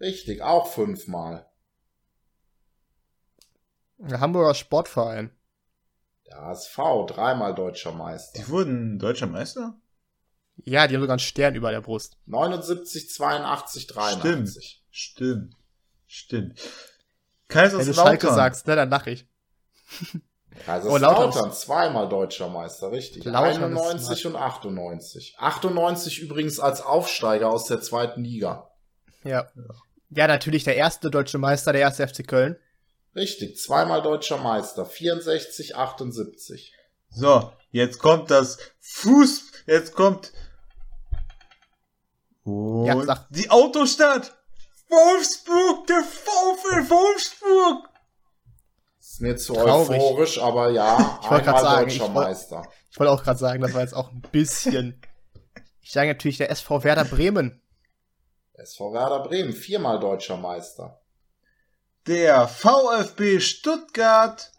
Richtig, 0.00 0.40
auch 0.42 0.72
fünfmal. 0.72 1.46
Der 3.98 4.20
Hamburger 4.20 4.54
Sportverein. 4.54 5.30
Der 6.26 6.40
HSV, 6.40 6.76
dreimal 7.06 7.54
deutscher 7.54 7.92
Meister. 7.92 8.40
Die 8.40 8.48
wurden 8.48 8.98
deutscher 8.98 9.26
Meister? 9.26 9.78
Ja, 10.64 10.86
die 10.86 10.94
haben 10.94 11.02
sogar 11.02 11.14
einen 11.14 11.20
Stern 11.20 11.54
über 11.54 11.70
der 11.70 11.82
Brust. 11.82 12.16
79, 12.26 13.10
82, 13.10 13.86
83. 13.88 14.84
Stimmt. 14.90 15.52
Stimmt. 15.52 15.61
Wenn 16.30 16.48
du 16.50 16.54
Schalke 16.64 16.76
Kaiserslautern. 17.48 18.34
sagst, 18.34 18.66
ne, 18.66 18.76
dann 18.76 18.90
lach 18.90 19.06
ich. 19.06 19.26
Also 20.66 20.90
Oh, 20.90 20.96
Lautern 20.98 21.52
zweimal 21.52 22.08
deutscher 22.08 22.48
Meister, 22.48 22.92
richtig. 22.92 23.24
Lautern 23.24 23.72
ist 23.74 23.80
91 23.82 24.26
und 24.26 24.36
98. 24.36 25.36
98 25.38 26.20
übrigens 26.20 26.60
als 26.60 26.82
Aufsteiger 26.82 27.50
aus 27.50 27.64
der 27.66 27.80
zweiten 27.80 28.22
Liga. 28.24 28.70
Ja. 29.24 29.48
Ja, 30.10 30.26
natürlich 30.26 30.64
der 30.64 30.76
erste 30.76 31.10
deutsche 31.10 31.38
Meister, 31.38 31.72
der 31.72 31.80
erste 31.82 32.06
FC 32.06 32.26
Köln. 32.26 32.56
Richtig, 33.16 33.58
zweimal 33.58 34.02
deutscher 34.02 34.36
Meister. 34.38 34.84
64, 34.84 35.76
78. 35.76 36.74
So, 37.08 37.52
jetzt 37.70 37.98
kommt 37.98 38.30
das 38.30 38.58
Fuß, 38.80 39.52
jetzt 39.66 39.94
kommt 39.94 40.32
und 42.44 42.86
Ja, 42.86 43.02
sag. 43.04 43.26
die 43.30 43.48
Autostadt. 43.50 44.34
Wolfsburg, 44.92 45.86
der 45.86 46.02
VfL 46.02 46.90
Wolfsburg. 46.90 47.88
Ist 49.00 49.20
mir 49.20 49.36
zu 49.36 49.54
Traurig. 49.54 50.00
euphorisch, 50.00 50.38
aber 50.40 50.70
ja, 50.70 51.18
Ich 51.22 51.30
wollte 51.30 51.46
einmal 51.48 51.62
sagen, 51.62 51.84
deutscher 51.88 52.04
ich 52.06 52.14
woll- 52.14 52.24
Meister. 52.24 52.62
Ich 52.90 52.98
wollte 53.00 53.12
auch 53.12 53.22
gerade 53.22 53.38
sagen, 53.38 53.62
das 53.62 53.72
war 53.74 53.80
jetzt 53.80 53.94
auch 53.94 54.10
ein 54.12 54.20
bisschen. 54.32 55.00
Ich 55.80 55.92
sage 55.92 56.08
natürlich 56.08 56.36
der 56.36 56.50
SV 56.50 56.84
Werder 56.84 57.04
Bremen. 57.04 57.60
SV 58.54 58.92
Werder 58.92 59.20
Bremen, 59.20 59.52
viermal 59.52 59.98
deutscher 59.98 60.36
Meister. 60.36 61.00
Der 62.06 62.46
VfB 62.48 63.40
Stuttgart. 63.40 64.52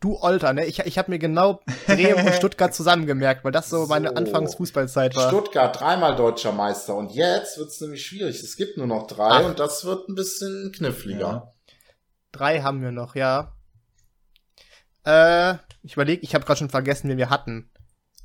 Du 0.00 0.16
Olter, 0.20 0.52
ne? 0.52 0.66
Ich, 0.66 0.78
ich 0.80 0.98
habe 0.98 1.10
mir 1.10 1.18
genau 1.18 1.60
Bremen 1.86 2.26
und 2.26 2.34
Stuttgart 2.36 2.74
zusammengemerkt, 2.74 3.44
weil 3.44 3.52
das 3.52 3.70
so, 3.70 3.86
meine 3.86 4.08
So. 4.08 4.14
Anfangsfußballzeit 4.14 5.16
war. 5.16 5.28
Stuttgart 5.28 5.78
dreimal 5.80 6.16
deutscher 6.16 6.52
Meister 6.52 6.94
und 6.94 7.12
jetzt 7.12 7.56
wird's 7.58 7.80
nämlich 7.80 8.04
schwierig. 8.04 8.42
Es 8.42 8.56
gibt 8.56 8.76
nur 8.76 8.86
noch 8.86 9.06
drei 9.06 9.30
Ach. 9.30 9.44
und 9.46 9.58
das 9.58 9.84
wird 9.84 10.08
ein 10.08 10.14
bisschen 10.14 10.72
kniffliger. 10.72 11.18
Ja. 11.20 11.52
Drei 12.32 12.60
haben 12.60 12.82
wir 12.82 12.92
noch, 12.92 13.14
ja. 13.14 13.52
Äh, 15.04 15.54
ich 15.82 15.94
überlege, 15.94 16.22
ich 16.22 16.34
habe 16.34 16.44
gerade 16.44 16.58
schon 16.58 16.68
vergessen, 16.70 17.08
wen 17.08 17.16
wir 17.18 17.30
hatten. 17.30 17.70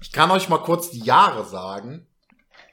Ich 0.02 0.12
kann 0.12 0.32
euch 0.32 0.50
mal 0.50 0.58
kurz 0.58 0.90
die 0.90 1.04
Jahre 1.04 1.46
sagen. 1.46 2.08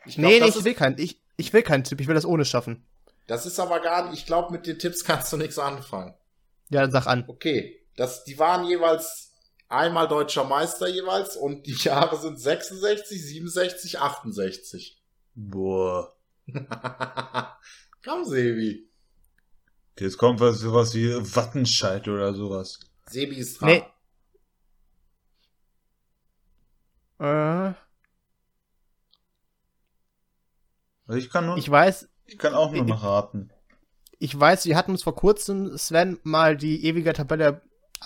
Ich 0.07 0.17
glaub, 0.17 0.31
nee, 0.31 0.41
nee, 0.41 0.49
ich 0.49 0.65
will 0.65 0.75
keinen. 0.75 0.99
Ich, 0.99 1.21
ich 1.37 1.53
will 1.53 1.63
keinen 1.63 1.85
Tipp, 1.85 2.01
ich 2.01 2.09
will 2.09 2.15
das 2.15 2.25
ohne 2.25 2.45
schaffen. 2.45 2.85
das 3.27 3.47
ist 3.47 3.61
aber 3.61 3.81
gar 3.81 4.05
nicht, 4.11 4.19
ich 4.19 4.27
glaube, 4.27 4.51
mit 4.53 4.67
den 4.67 4.79
Tipps 4.79 5.05
kannst 5.05 5.33
du 5.33 5.37
nichts 5.37 5.59
anfangen. 5.59 6.15
Ja, 6.71 6.81
dann 6.81 6.91
sag 6.91 7.07
an. 7.07 7.25
Okay, 7.29 7.78
das, 7.99 8.25
die 8.25 8.39
waren 8.39 8.65
jeweils 8.67 9.33
einmal 9.69 10.09
deutscher 10.09 10.45
Meister 10.45 10.89
jeweils 10.89 11.37
und 11.37 11.67
die 11.67 11.73
Jahre 11.85 12.17
sind 12.19 12.39
66, 12.41 13.23
67, 13.27 13.99
68. 14.01 15.03
Boah. 15.35 16.17
Komm, 18.05 18.25
Sebi. 18.25 18.89
Jetzt 19.99 20.17
kommt 20.17 20.41
was, 20.41 20.59
sowas 20.61 20.95
wie 20.95 21.13
Wattenscheid 21.35 22.07
oder 22.09 22.33
sowas. 22.33 22.79
Sebi 23.07 23.37
ist 23.37 23.61
dran. 23.61 23.69
Nee. 23.69 23.85
Äh, 27.19 27.75
Also 31.07 31.19
ich 31.19 31.31
kann 31.31 31.47
nur, 31.47 31.57
ich, 31.57 31.65
ich 31.65 31.71
weiß, 31.71 32.09
kann 32.37 32.55
auch 32.55 32.71
nur 32.71 32.83
ich- 32.83 32.89
noch 32.89 33.03
raten. 33.03 33.51
ich 34.19 34.39
weiß, 34.39 34.67
wir 34.67 34.77
hatten 34.77 34.91
uns 34.93 35.03
vor 35.03 35.15
kurzem, 35.15 35.77
Sven, 35.79 36.19
mal 36.23 36.55
die 36.57 36.85
ewige 36.85 37.13
Tabelle 37.15 37.63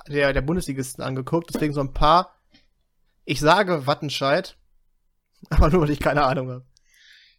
der, 0.09 0.33
der 0.33 0.41
Bundesligisten 0.43 1.03
angeguckt, 1.05 1.51
deswegen 1.55 1.73
so 1.75 1.81
ein 1.81 1.93
paar. 1.93 2.35
Ich 3.25 3.41
sage 3.41 3.87
Wattenscheid, 3.87 4.57
aber 5.51 5.71
nur, 5.71 5.83
weil 5.83 5.91
ich 5.91 6.01
keine 6.01 6.25
Ahnung 6.25 6.51
habe. 6.51 6.65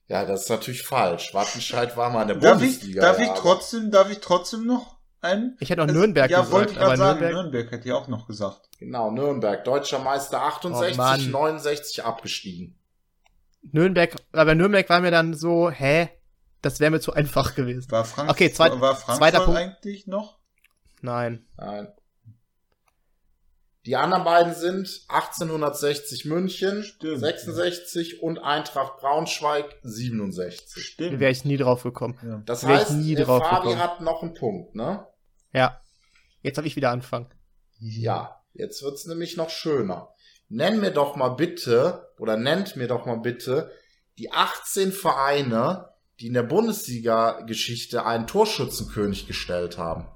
Ja, 0.07 0.25
das 0.25 0.43
ist 0.43 0.49
natürlich 0.49 0.83
falsch. 0.83 1.33
Wattenscheid 1.33 1.95
war 1.97 2.09
mal 2.09 2.23
in 2.23 2.27
der 2.29 2.37
Darf 2.37 2.61
ich, 2.61 2.71
Bundesliga. 2.71 3.01
darf 3.01 3.19
ja, 3.19 3.25
ich 3.33 3.39
trotzdem, 3.39 3.89
darf 3.91 4.11
ich 4.11 4.19
trotzdem 4.19 4.65
noch 4.65 4.97
einen? 5.21 5.55
Ich 5.61 5.69
hätte 5.69 5.81
auch 5.81 5.87
Es- 5.87 5.93
Nürnberg 5.93 6.29
ja, 6.29 6.39
gesagt, 6.39 6.51
wollte 6.53 6.71
ich 6.73 6.77
aber 6.79 6.87
gerade 6.95 6.97
sagen, 6.99 7.19
Nürnberg, 7.19 7.43
Nürnberg 7.43 7.71
hätte 7.71 7.87
ich 7.87 7.93
auch 7.93 8.07
noch 8.09 8.27
gesagt. 8.27 8.69
Genau, 8.79 9.11
Nürnberg. 9.11 9.63
Deutscher 9.63 9.99
Meister 9.99 10.41
68, 10.41 10.93
Oh, 10.93 11.01
Mann. 11.01 11.31
69 11.31 12.03
abgestiegen. 12.03 12.77
Nürnberg, 13.71 14.15
aber 14.33 14.55
Nürnberg 14.55 14.89
war 14.89 14.99
mir 14.99 15.11
dann 15.11 15.33
so, 15.33 15.69
hä? 15.71 16.09
Das 16.61 16.79
wäre 16.79 16.91
mir 16.91 16.99
zu 16.99 17.13
einfach 17.13 17.55
gewesen. 17.55 17.89
War, 17.91 18.03
Frank 18.05 18.29
Okay, 18.29 18.51
zweit- 18.51 18.79
war 18.79 18.95
Frankfurt 18.95 19.17
zweiter 19.17 19.39
Punkt. 19.45 19.59
eigentlich 19.59 20.05
noch? 20.07 20.37
Nein. 21.01 21.45
Nein. 21.57 21.87
Die 23.85 23.97
anderen 23.97 24.23
beiden 24.23 24.53
sind 24.53 25.01
1860 25.09 26.23
München, 26.25 26.83
Stimmt. 26.83 27.19
66 27.19 28.21
und 28.23 28.39
Eintracht 28.39 28.97
Braunschweig 28.97 29.75
67. 29.83 30.81
Stimmt. 30.83 31.19
Wäre 31.19 31.31
ich 31.31 31.43
nie 31.43 31.57
drauf 31.57 31.83
gekommen. 31.83 32.17
ja. 32.23 32.41
Das 32.45 32.65
heißt, 32.65 32.91
nie 32.91 33.15
der 33.15 33.25
drauf 33.25 33.43
Fabi 33.43 33.63
gekommen. 33.67 33.81
hat 33.81 33.99
noch 34.01 34.21
einen 34.21 34.33
Punkt, 34.35 34.73
ne? 34.75 35.05
Ja. 35.51 35.81
Jetzt 36.41 36.57
habe 36.57 36.67
ich 36.67 36.75
wieder 36.77 36.91
anfangen. 36.91 37.27
Ja, 37.79 38.41
jetzt 38.53 38.81
wird's 38.83 39.05
nämlich 39.05 39.35
noch 39.35 39.49
schöner. 39.49 40.09
Nenn 40.47 40.79
mir 40.79 40.91
doch 40.91 41.15
mal 41.17 41.29
bitte, 41.29 42.09
oder 42.17 42.37
nennt 42.37 42.75
mir 42.77 42.87
doch 42.87 43.05
mal 43.05 43.17
bitte, 43.19 43.71
die 44.17 44.31
18 44.31 44.91
Vereine, 44.93 45.89
die 46.19 46.27
in 46.27 46.33
der 46.33 46.43
Bundesliga-Geschichte 46.43 48.05
einen 48.05 48.27
Torschützenkönig 48.27 49.27
gestellt 49.27 49.77
haben. 49.77 50.07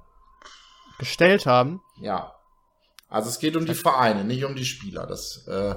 Gestellt 0.98 1.44
haben. 1.46 1.80
Ja. 2.00 2.34
Also 3.08 3.30
es 3.30 3.38
geht 3.38 3.56
um 3.56 3.64
die 3.66 3.74
Vereine, 3.74 4.24
nicht 4.24 4.44
um 4.44 4.54
die 4.54 4.64
Spieler. 4.66 5.06
Das, 5.06 5.46
äh, 5.48 5.74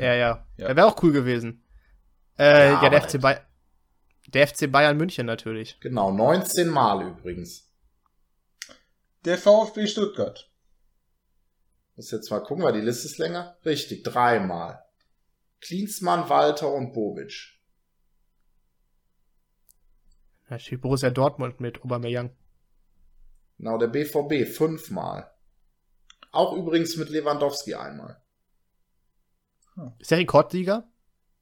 Ja, 0.00 0.14
ja. 0.14 0.46
Ja. 0.56 0.74
Wäre 0.74 0.86
auch 0.86 1.02
cool 1.02 1.12
gewesen. 1.12 1.62
Äh, 2.38 2.70
Ja, 2.70 2.82
ja, 2.82 2.88
der 2.90 3.02
FC, 3.02 3.20
Bay 3.20 3.38
der 4.28 4.48
FC 4.48 4.70
Bayern 4.70 4.96
München 4.96 5.26
natürlich. 5.26 5.78
genau, 5.80 6.10
19 6.10 6.68
Mal 6.68 7.06
übrigens. 7.06 7.70
Der 9.24 9.38
VfB 9.38 9.86
Stuttgart. 9.86 10.50
Muss 11.94 12.10
jetzt 12.10 12.30
mal 12.30 12.40
gucken, 12.40 12.64
weil 12.64 12.72
die 12.74 12.80
Liste 12.80 13.06
ist 13.06 13.18
länger. 13.18 13.56
Richtig, 13.64 14.02
dreimal. 14.04 14.84
Klinsmann, 15.60 16.28
Walter 16.28 16.72
und 16.72 16.92
Bobic. 16.92 17.54
Natürlich 20.48 20.80
Borussia 20.80 21.10
Dortmund 21.10 21.60
mit 21.60 21.82
Aubameyang. 21.82 22.30
Genau, 23.58 23.78
der 23.78 23.88
BVB 23.88 24.46
fünfmal. 24.46 25.30
Auch 26.36 26.52
übrigens 26.52 26.96
mit 26.96 27.08
Lewandowski 27.08 27.74
einmal. 27.74 28.20
Ist 29.98 30.10
der 30.10 30.18
Rekordsieger? 30.18 30.88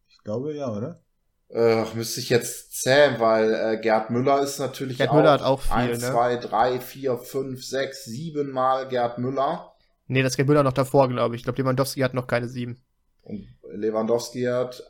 Ich 0.09 0.19
glaube 0.23 0.55
ja, 0.55 0.71
oder? 0.71 1.03
Äh, 1.49 1.85
müsste 1.95 2.21
ich 2.21 2.31
jetzt 2.31 2.81
zählen, 2.81 3.19
weil 3.21 3.55
äh, 3.55 3.81
Gerd 3.81 4.11
Müller 4.11 4.41
ist 4.41 4.59
natürlich 4.59 4.99
Gerd 4.99 5.11
auch 5.11 5.15
Müller 5.15 5.33
hat 5.33 5.43
auch 5.43 5.61
viel, 5.61 5.73
1, 5.73 6.01
ne? 6.01 6.11
2, 6.11 6.37
3, 6.37 6.81
4, 6.81 7.19
5, 7.19 7.65
6, 7.65 8.05
7 8.05 8.51
Mal 8.51 8.89
Gerd 8.89 9.19
Müller. 9.19 9.75
Nee, 10.07 10.23
das 10.23 10.37
geht 10.37 10.47
Müller 10.47 10.63
noch 10.63 10.73
davor, 10.73 11.09
glaube 11.09 11.35
ich. 11.35 11.41
Ich 11.41 11.45
glaube, 11.45 11.61
Lewandowski 11.61 12.01
hat 12.01 12.15
noch 12.15 12.27
keine 12.27 12.49
sieben. 12.49 12.81
Und 13.23 13.49
Lewandowski 13.73 14.45
hat 14.45 14.83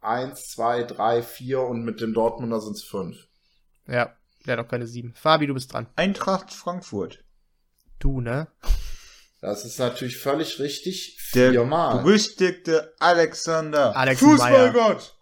1, 0.00 0.48
2, 0.48 0.82
3, 0.84 1.22
4 1.22 1.60
und 1.60 1.84
mit 1.84 2.00
dem 2.00 2.12
Dortmunder 2.12 2.60
sind 2.60 2.76
es 2.76 2.82
5. 2.82 3.28
Ja, 3.86 4.16
der 4.46 4.56
hat 4.56 4.64
noch 4.64 4.70
keine 4.70 4.86
sieben. 4.86 5.14
Fabi, 5.14 5.46
du 5.46 5.54
bist 5.54 5.72
dran. 5.72 5.86
Eintracht 5.96 6.52
Frankfurt. 6.52 7.24
Du, 7.98 8.20
ne? 8.20 8.48
Das 9.44 9.66
ist 9.66 9.78
natürlich 9.78 10.16
völlig 10.16 10.58
richtig. 10.58 11.18
Der 11.34 11.50
Viermal. 11.50 11.98
berüchtigte 11.98 12.94
Alexander. 12.98 13.94
Alex 13.94 14.20
Fußballgott. 14.20 15.14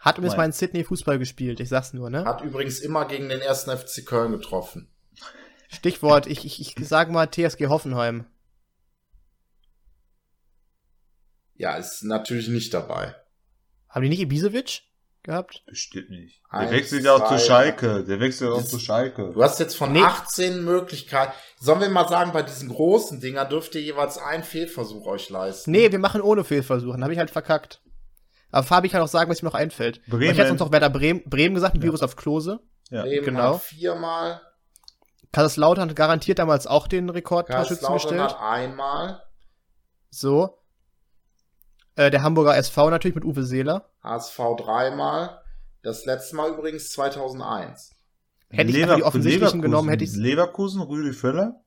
Hat 0.00 0.18
übrigens 0.18 0.36
mal 0.36 0.46
in 0.46 0.50
Sydney 0.50 0.82
Fußball 0.82 1.20
gespielt, 1.20 1.60
ich 1.60 1.68
sag's 1.68 1.92
nur, 1.92 2.10
ne? 2.10 2.24
Hat 2.24 2.42
übrigens 2.42 2.80
immer 2.80 3.06
gegen 3.06 3.28
den 3.28 3.40
ersten 3.40 3.70
FC 3.70 4.04
Köln 4.04 4.32
getroffen. 4.32 4.92
Stichwort, 5.68 6.26
ich, 6.26 6.44
ich, 6.44 6.60
ich 6.60 6.88
sag 6.88 7.08
mal 7.08 7.30
TSG 7.30 7.68
Hoffenheim. 7.68 8.26
Ja, 11.54 11.76
ist 11.76 12.02
natürlich 12.02 12.48
nicht 12.48 12.74
dabei. 12.74 13.14
Haben 13.88 14.02
die 14.02 14.08
nicht 14.08 14.22
Ibisevic 14.22 14.82
gehabt? 15.24 15.62
Bestimmt 15.66 16.10
nicht. 16.10 16.40
Der 16.52 16.60
Eins, 16.60 16.70
wechselt 16.70 17.04
ja 17.04 17.14
auch 17.14 17.28
zu 17.28 17.38
Schalke. 17.38 18.04
Der 18.04 18.20
wechselt 18.20 18.50
auch 18.52 18.58
Das- 18.60 18.68
zu 18.70 18.78
Schalke. 18.78 19.32
Du 19.34 19.42
hast 19.42 19.58
jetzt 19.58 19.76
von 19.76 19.92
Nee. 19.92 20.02
18 20.02 20.64
Möglichkeiten. 20.64 21.32
Sollen 21.58 21.80
wir 21.80 21.88
mal 21.88 22.08
sagen, 22.08 22.32
bei 22.32 22.42
diesen 22.42 22.68
großen 22.68 23.20
Dinger 23.20 23.44
dürft 23.44 23.74
ihr 23.74 23.82
jeweils 23.82 24.18
einen 24.18 24.44
Fehlversuch 24.44 25.06
euch 25.06 25.28
leisten. 25.30 25.70
Nee, 25.72 25.90
wir 25.90 25.98
machen 25.98 26.20
ohne 26.20 26.44
Fehlversuchen. 26.44 27.02
Habe 27.02 27.12
ich 27.12 27.18
halt 27.18 27.30
verkackt. 27.30 27.80
Aber 28.52 28.62
Fabi 28.62 28.88
kann 28.88 29.02
auch 29.02 29.08
sagen, 29.08 29.28
was 29.30 29.42
ihm 29.42 29.46
noch 29.46 29.54
einfällt. 29.54 30.00
Bremen. 30.06 30.30
Ich 30.32 30.38
hätte 30.38 30.52
uns 30.52 30.60
noch 30.60 30.70
Werder 30.70 30.90
Bremen, 30.90 31.22
Bremen 31.28 31.56
gesagt, 31.56 31.74
mit 31.74 31.82
Ja. 31.82 31.88
Virus 31.88 32.02
auf 32.02 32.14
Klose. 32.14 32.60
Ja. 32.90 33.02
Bremen 33.02 33.24
genau. 33.24 33.58
viermal. 33.58 34.40
Kaiserslautern 35.32 35.88
hat 35.88 35.96
garantiert 35.96 36.38
damals 36.38 36.68
auch 36.68 36.86
den 36.86 37.08
Rekordtorschützen 37.10 37.86
Kaiserslautern 37.88 38.18
gestellt. 38.28 38.40
einmal. 38.40 39.22
So. 40.10 40.58
Äh, 41.96 42.10
der 42.10 42.22
Hamburger 42.22 42.56
SV 42.56 42.90
natürlich 42.90 43.14
mit 43.14 43.24
Uwe 43.24 43.44
Seeler. 43.44 43.88
HSV 44.02 44.38
dreimal. 44.58 45.40
Das 45.82 46.04
letzte 46.06 46.36
Mal 46.36 46.50
übrigens 46.50 46.90
2001. 46.90 47.90
Hätte 48.50 48.70
ich 48.70 48.82
einfach 48.82 48.96
die 48.96 49.02
offensichtlichen 49.02 49.62
genommen, 49.62 49.88
hätte 49.88 50.04
ich's- 50.04 50.16
Leverkusen, 50.16 50.80
Rüdi 50.82 51.12
Völler. 51.12 51.60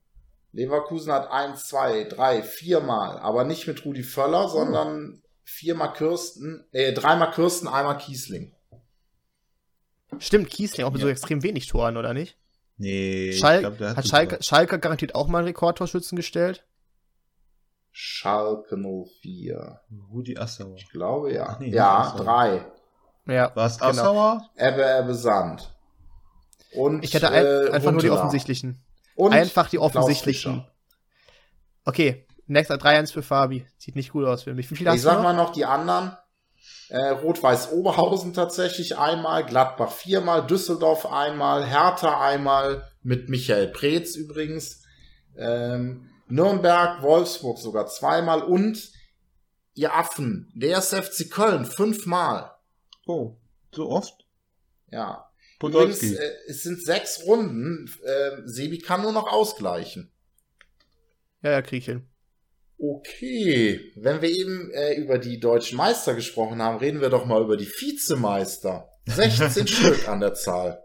Leverkusen 0.53 1.11
hat 1.11 1.29
eins, 1.29 1.67
zwei, 1.67 2.05
drei, 2.05 2.41
viermal. 2.41 3.19
Aber 3.19 3.43
nicht 3.43 3.67
mit 3.67 3.83
Rudi 3.85 4.03
Völler, 4.03 4.47
sondern 4.49 5.21
viermal 5.43 5.93
Kirsten, 5.93 6.65
äh, 6.71 6.93
dreimal 6.93 7.31
Kirsten, 7.31 7.67
einmal 7.67 7.97
Kiesling. 7.97 8.53
Stimmt, 10.19 10.49
Kiesling 10.49 10.85
auch 10.85 10.91
mit 10.91 11.01
so 11.01 11.07
Ja. 11.07 11.11
extrem 11.11 11.43
wenig 11.43 11.67
Toren, 11.67 11.97
oder 11.97 12.13
nicht? 12.13 12.37
Nee, 12.77 13.33
Schal 13.33 13.59
glaub, 13.59 13.77
der 13.77 13.95
hat 13.95 14.03
die 14.03 14.09
Schalke. 14.09 14.37
Schalke 14.41 14.79
garantiert 14.79 15.15
auch 15.15 15.27
mal 15.27 15.39
einen 15.39 15.47
Rekordtorschützen 15.47 16.15
gestellt. 16.15 16.63
Schalke 17.99 18.77
04. 18.77 19.81
Rudi 20.11 20.37
Assauer. 20.37 20.75
Ich 20.75 20.87
glaube 20.91 21.33
ja. 21.33 21.57
Nee, 21.59 21.69
ja, 21.71 22.13
drei. 22.15 22.63
Ja. 23.25 23.51
War 23.55 23.65
es 23.65 23.79
Genau. 23.79 23.89
Assauer? 23.89 24.49
Ebbe, 24.55 24.83
Ebbe, 24.99 25.15
Sand. 25.15 25.75
Und, 26.75 27.03
Ich 27.03 27.11
hätte 27.15 27.31
ein, 27.31 27.43
äh, 27.43 27.69
einfach 27.71 27.91
nur 27.91 28.01
die 28.01 28.11
offensichtlichen. 28.11 28.83
Und 29.15 29.33
einfach 29.33 29.67
die 29.67 29.79
offensichtlichen. 29.79 30.67
Okay, 31.85 32.27
nächster 32.45 32.75
3-1 32.75 33.11
für 33.13 33.23
Fabi. 33.23 33.65
Sieht 33.79 33.95
nicht 33.95 34.11
gut 34.11 34.25
aus 34.25 34.43
für 34.43 34.53
mich. 34.53 34.69
Wie 34.69 34.75
viel 34.75 34.87
Ich 34.93 35.01
sag 35.01 35.15
noch? 35.15 35.23
mal 35.23 35.33
noch 35.33 35.51
die 35.51 35.65
anderen. 35.65 36.15
Äh, 36.89 36.99
Rot-Weiß 37.09 37.71
Oberhausen 37.71 38.35
tatsächlich 38.35 38.95
einmal, 38.99 39.43
Gladbach 39.43 39.91
viermal, 39.91 40.45
Düsseldorf 40.45 41.07
einmal, 41.11 41.65
Hertha 41.65 42.21
einmal, 42.21 42.87
mit 43.01 43.27
Michael 43.27 43.69
Preetz 43.69 44.15
übrigens, 44.15 44.83
ähm, 45.35 46.11
Nürnberg, 46.29 47.01
Wolfsburg 47.01 47.57
sogar 47.59 47.87
zweimal 47.87 48.43
und 48.43 48.91
ihr 49.73 49.93
Affen, 49.95 50.51
der 50.55 50.81
FC 50.81 51.29
Köln 51.29 51.65
fünfmal. 51.65 52.51
Oh, 53.05 53.37
so 53.73 53.89
oft? 53.89 54.25
Ja. 54.91 55.29
Übrigens, 55.61 55.99
Podolski. 55.99 56.15
äh, 56.15 56.31
es 56.47 56.63
sind 56.63 56.83
sechs 56.83 57.23
Runden. 57.25 57.89
Äh, 58.03 58.41
Sebi 58.45 58.79
kann 58.79 59.01
nur 59.01 59.11
noch 59.11 59.31
ausgleichen. 59.31 60.11
Ja, 61.41 61.51
ja, 61.51 61.61
krieg 61.61 61.79
ich 61.79 61.85
hin. 61.85 62.07
Okay, 62.79 63.91
wenn 63.95 64.21
wir 64.21 64.29
eben 64.29 64.69
äh, 64.71 64.93
über 64.95 65.17
die 65.17 65.39
deutschen 65.39 65.77
Meister 65.77 66.13
gesprochen 66.13 66.61
haben, 66.61 66.77
reden 66.77 67.01
wir 67.01 67.09
doch 67.09 67.25
mal 67.25 67.41
über 67.41 67.57
die 67.57 67.67
Vizemeister. 67.67 68.89
16 69.07 69.67
Stück 69.67 70.07
an 70.07 70.19
der 70.19 70.35
Zahl. 70.35 70.83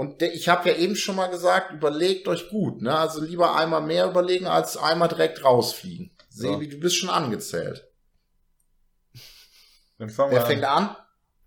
Und 0.00 0.22
der, 0.22 0.32
ich 0.32 0.48
habe 0.48 0.70
ja 0.70 0.76
eben 0.76 0.96
schon 0.96 1.14
mal 1.14 1.26
gesagt, 1.26 1.72
überlegt 1.72 2.26
euch 2.26 2.48
gut, 2.48 2.80
ne? 2.80 2.96
Also 2.96 3.22
lieber 3.22 3.54
einmal 3.54 3.82
mehr 3.82 4.06
überlegen, 4.06 4.46
als 4.46 4.78
einmal 4.78 5.08
direkt 5.08 5.44
rausfliegen. 5.44 6.10
Sebi, 6.30 6.70
du 6.70 6.78
bist 6.80 6.96
schon 6.96 7.10
angezählt. 7.10 7.86
Dann 9.98 10.08
fangen 10.08 10.32
Wer 10.32 10.40
wir 10.40 10.46
fängt 10.46 10.64
an. 10.64 10.84
an? 10.84 10.96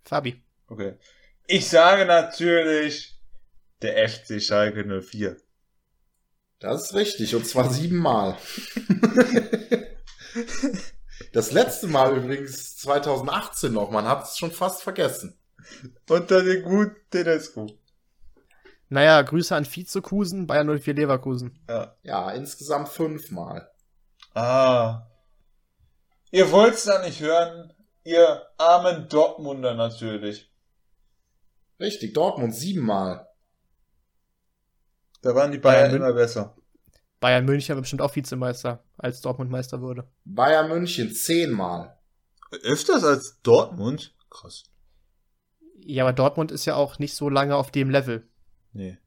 Fabi. 0.04 0.40
Okay. 0.68 0.96
Ich 1.48 1.68
sage 1.68 2.04
natürlich 2.04 3.20
der 3.82 4.08
FC 4.08 4.40
Schalke 4.40 4.84
04. 5.02 5.36
Das 6.60 6.84
ist 6.84 6.94
richtig, 6.94 7.34
und 7.34 7.48
zwar 7.48 7.72
siebenmal. 7.72 8.38
das 11.32 11.50
letzte 11.50 11.88
Mal 11.88 12.16
übrigens 12.16 12.76
2018 12.76 13.72
noch, 13.72 13.90
man 13.90 14.06
hat 14.06 14.26
es 14.26 14.38
schon 14.38 14.52
fast 14.52 14.84
vergessen. 14.84 15.36
Unter 16.08 16.44
den 16.44 16.62
guten 16.62 16.94
Tedesco. 17.10 17.80
Naja, 18.94 19.22
Grüße 19.22 19.56
an 19.56 19.64
Vizekusen, 19.66 20.46
Bayern 20.46 20.68
04 20.78 20.94
Leverkusen. 20.94 21.58
Ja. 21.68 21.96
Ja, 22.04 22.30
insgesamt 22.30 22.88
fünfmal. 22.88 23.68
Ah. 24.34 25.08
Ihr 26.30 26.52
wollt's 26.52 26.84
da 26.84 27.02
nicht 27.02 27.18
hören, 27.20 27.72
ihr 28.04 28.42
armen 28.56 29.08
Dortmunder 29.08 29.74
natürlich. 29.74 30.48
Richtig, 31.80 32.14
Dortmund 32.14 32.54
siebenmal. 32.54 33.26
Da 35.22 35.34
waren 35.34 35.50
die 35.50 35.58
Bayern 35.58 35.90
Bayern- 35.90 35.96
immer 35.96 36.12
besser. 36.12 36.56
Bayern 37.18 37.46
München 37.46 37.74
war 37.74 37.80
bestimmt 37.82 38.02
auch 38.02 38.14
Vizemeister, 38.14 38.84
als 38.96 39.20
Dortmund 39.20 39.50
Meister 39.50 39.80
wurde. 39.80 40.08
Bayern 40.24 40.68
München 40.68 41.12
zehnmal. 41.12 41.98
Öfters 42.62 43.02
als 43.02 43.40
Dortmund? 43.42 44.14
Krass. 44.30 44.62
Ja, 45.80 46.04
aber 46.04 46.12
Dortmund 46.12 46.52
ist 46.52 46.64
ja 46.64 46.76
auch 46.76 47.00
nicht 47.00 47.16
so 47.16 47.28
lange 47.28 47.56
auf 47.56 47.72
dem 47.72 47.90
Level. 47.90 48.28
Nee. 48.74 48.98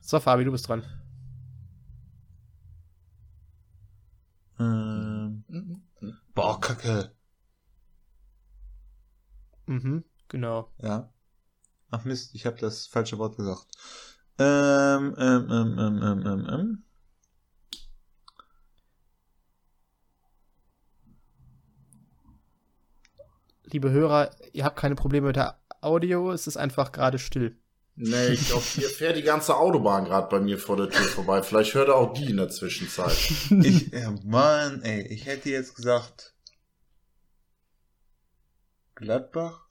So, 0.00 0.18
Fabi, 0.18 0.44
du 0.44 0.50
bist 0.50 0.68
dran. 0.68 0.82
Ähm, 4.58 5.44
boah, 6.34 6.60
Kacke. 6.60 7.14
Mhm, 9.66 10.04
genau. 10.28 10.72
Ja. 10.78 11.12
Ach 11.90 12.04
Mist, 12.04 12.34
ich 12.34 12.44
habe 12.44 12.58
das 12.58 12.86
falsche 12.88 13.18
Wort 13.18 13.36
gesagt. 13.36 13.66
Ähm, 14.38 15.14
ähm, 15.18 15.48
ähm, 15.50 15.78
ähm, 15.78 16.02
ähm, 16.02 16.26
ähm, 16.26 16.46
ähm. 16.50 16.84
Liebe 23.64 23.90
Hörer, 23.90 24.30
ihr 24.52 24.64
habt 24.64 24.76
keine 24.76 24.96
Probleme 24.96 25.28
mit 25.28 25.36
der 25.36 25.60
Audio, 25.80 26.32
es 26.32 26.46
ist 26.48 26.56
einfach 26.56 26.90
gerade 26.90 27.18
still. 27.20 27.61
Nee, 27.94 28.28
ich 28.28 28.46
glaube, 28.46 28.64
hier 28.64 28.88
fährt 28.88 29.16
die 29.16 29.22
ganze 29.22 29.56
Autobahn 29.56 30.06
gerade 30.06 30.28
bei 30.28 30.40
mir 30.40 30.58
vor 30.58 30.76
der 30.76 30.88
Tür 30.88 31.04
vorbei. 31.04 31.42
Vielleicht 31.42 31.74
hört 31.74 31.88
er 31.88 31.96
auch 31.96 32.14
die 32.14 32.30
in 32.30 32.38
der 32.38 32.48
Zwischenzeit. 32.48 33.12
Ich, 33.62 33.92
ja, 33.92 34.10
Mann, 34.24 34.82
ey, 34.82 35.06
ich 35.08 35.26
hätte 35.26 35.50
jetzt 35.50 35.74
gesagt 35.74 36.34
Gladbach? 38.94 39.66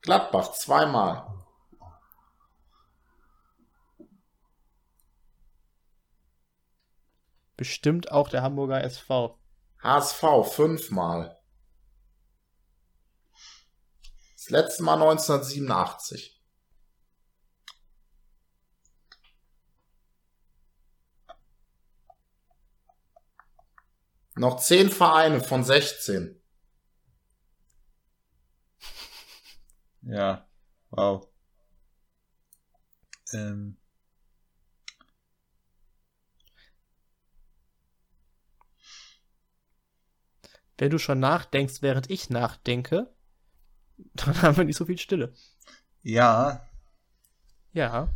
Gladbach 0.00 0.52
zweimal. 0.52 1.26
Bestimmt 7.56 8.10
auch 8.10 8.28
der 8.28 8.42
Hamburger 8.42 8.82
SV. 8.82 9.38
HSV 9.82 10.24
fünfmal. 10.50 11.38
Das 14.34 14.50
letzte 14.50 14.82
Mal 14.82 14.94
1987. 14.94 16.33
Noch 24.36 24.60
zehn 24.60 24.90
Vereine 24.90 25.40
von 25.40 25.62
16. 25.64 26.40
Ja. 30.02 30.46
Wow. 30.90 31.28
Ähm. 33.32 33.76
Wenn 40.76 40.90
du 40.90 40.98
schon 40.98 41.20
nachdenkst, 41.20 41.82
während 41.82 42.10
ich 42.10 42.30
nachdenke, 42.30 43.14
dann 44.14 44.42
haben 44.42 44.56
wir 44.56 44.64
nicht 44.64 44.76
so 44.76 44.86
viel 44.86 44.98
Stille. 44.98 45.32
Ja. 46.02 46.68
Ja, 47.72 48.08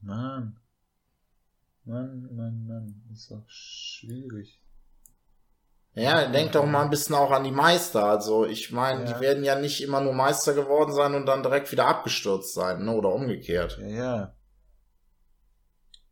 Mann. 0.00 0.58
Mann, 1.88 2.28
Mann, 2.36 2.66
Mann. 2.66 3.02
Ist 3.12 3.30
doch 3.30 3.44
schwierig. 3.48 4.60
Ja, 5.94 6.30
denk 6.30 6.52
doch 6.52 6.66
mal 6.66 6.82
ein 6.84 6.90
bisschen 6.90 7.14
auch 7.14 7.30
an 7.30 7.44
die 7.44 7.50
Meister. 7.50 8.04
Also, 8.04 8.44
ich 8.44 8.70
meine, 8.70 9.04
Ja. 9.04 9.12
die 9.14 9.20
werden 9.20 9.42
ja 9.42 9.58
nicht 9.58 9.82
immer 9.82 10.00
nur 10.02 10.12
Meister 10.12 10.52
geworden 10.52 10.92
sein 10.92 11.14
und 11.14 11.24
dann 11.26 11.42
direkt 11.42 11.72
wieder 11.72 11.86
abgestürzt 11.86 12.52
sein, 12.54 12.84
ne? 12.84 12.92
Oder 12.94 13.12
umgekehrt. 13.12 13.78
Ja, 13.80 13.88
ja. 13.88 14.34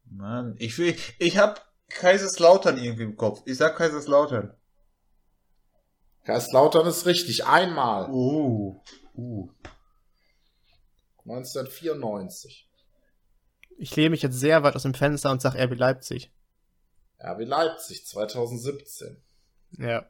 Mann, 0.07 0.57
ich 0.59 0.79
will, 0.79 0.97
ich 1.19 1.37
hab 1.37 1.71
Kaiserslautern 1.89 2.79
irgendwie 2.79 3.05
im 3.05 3.17
Kopf. 3.17 3.43
Ich 3.45 3.59
sag 3.59 3.77
Kaiserslautern. 3.77 4.57
Kaiserslautern 6.25 6.87
ist 6.87 7.05
richtig. 7.07 7.45
Einmal. 7.47 8.11
Uh. 8.11 8.83
Uh. 9.15 9.51
1994. 11.27 12.65
ich 13.79 13.95
lehne 13.97 14.11
mich 14.11 14.23
jetzt 14.23 14.39
sehr 14.39 14.62
weit 14.62 14.75
aus 14.77 14.83
dem 14.83 14.95
Fenster 14.95 15.31
und 15.31 15.41
sage 15.43 15.62
RB 15.62 15.77
Leipzig. 15.79 16.31
RB 17.23 17.41
Leipzig 17.47 18.07
2017. 18.07 19.23
Ja. 19.79 20.09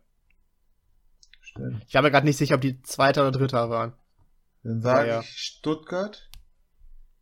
Stimmt. 1.41 1.85
Ich 1.89 1.95
war 1.95 2.03
mir 2.03 2.11
gerade 2.11 2.27
nicht 2.27 2.37
sicher, 2.37 2.57
ob 2.57 2.61
die 2.61 2.83
Zweiter 2.83 3.23
oder 3.23 3.39
Dritter 3.39 3.71
waren. 3.71 3.93
Dann 4.63 4.83
sage 4.83 5.09
Ja, 5.09 5.15
ja. 5.15 5.21
ich 5.21 5.39
Stuttgart. 5.39 6.29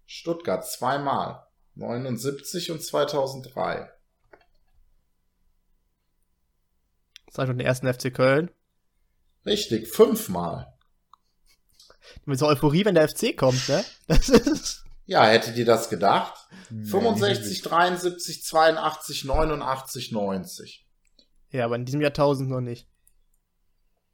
Stuttgart 0.06 0.66
zweimal. 0.66 1.46
79 1.76 2.70
und 2.70 2.82
2003. 2.82 3.90
Sag 7.30 7.46
schon 7.48 7.58
den 7.58 7.66
ersten 7.66 7.92
FC 7.92 8.14
Köln. 8.14 8.50
Richtig, 9.44 9.88
fünfmal. 9.88 10.72
Mit 12.26 12.38
so 12.38 12.46
Euphorie, 12.46 12.84
wenn 12.84 12.94
der 12.94 13.08
FC 13.08 13.36
kommt, 13.36 13.68
ne? 13.68 13.84
Das 14.06 14.28
ist. 14.28 14.84
Ja, 15.06 15.26
hättet 15.26 15.56
ihr 15.56 15.66
das 15.66 15.90
gedacht? 15.90 16.34
Nee, 16.70 16.86
65, 16.88 17.48
nicht 17.48 17.62
73, 17.62 18.44
82, 18.44 19.24
89, 19.24 20.12
90. 20.12 20.86
Ja, 21.50 21.66
aber 21.66 21.76
in 21.76 21.84
diesem 21.84 22.00
Jahrtausend 22.00 22.48
noch 22.48 22.60
nicht. 22.60 22.88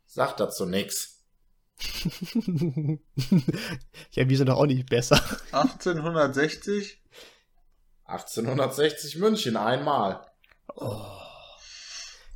Sagt 0.07 0.41
dazu 0.41 0.67
nix. 0.67 1.25
ja, 4.11 4.29
wir 4.29 4.37
sind 4.37 4.49
doch 4.49 4.59
auch 4.59 4.67
nicht 4.67 4.91
besser. 4.91 5.23
1860. 5.53 7.01
1860 8.05 9.17
München 9.17 9.57
einmal. 9.57 10.27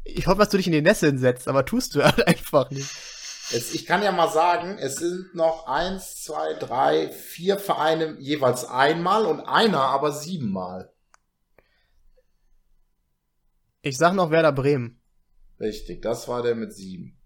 Ich 0.05 0.27
hoffe, 0.27 0.38
dass 0.38 0.51
du 0.51 0.57
dich 0.57 0.67
in 0.67 0.73
die 0.73 0.83
Nesseln 0.83 1.19
setzt, 1.19 1.49
aber 1.49 1.64
tust 1.64 1.95
du 1.95 2.05
halt 2.05 2.27
einfach 2.27 2.71
nicht. 2.71 2.88
Es, 3.53 3.75
ich 3.75 3.85
kann 3.85 4.03
ja 4.03 4.11
mal 4.11 4.31
sagen, 4.31 4.79
es 4.79 4.97
sind 4.97 5.35
noch 5.35 5.67
eins, 5.67 6.23
zwei, 6.23 6.55
drei, 6.55 7.11
vier 7.11 7.59
Vereine 7.59 8.17
jeweils 8.19 8.65
einmal 8.65 9.27
und 9.27 9.41
einer 9.41 9.81
aber 9.81 10.13
siebenmal. 10.13 10.93
Ich 13.83 13.99
sag 13.99 14.15
noch 14.15 14.31
Werder 14.31 14.53
Bremen. 14.53 15.01
Richtig, 15.61 16.01
das 16.01 16.27
war 16.27 16.43
der 16.43 16.55
mit 16.55 16.73
sieben. 16.73 17.21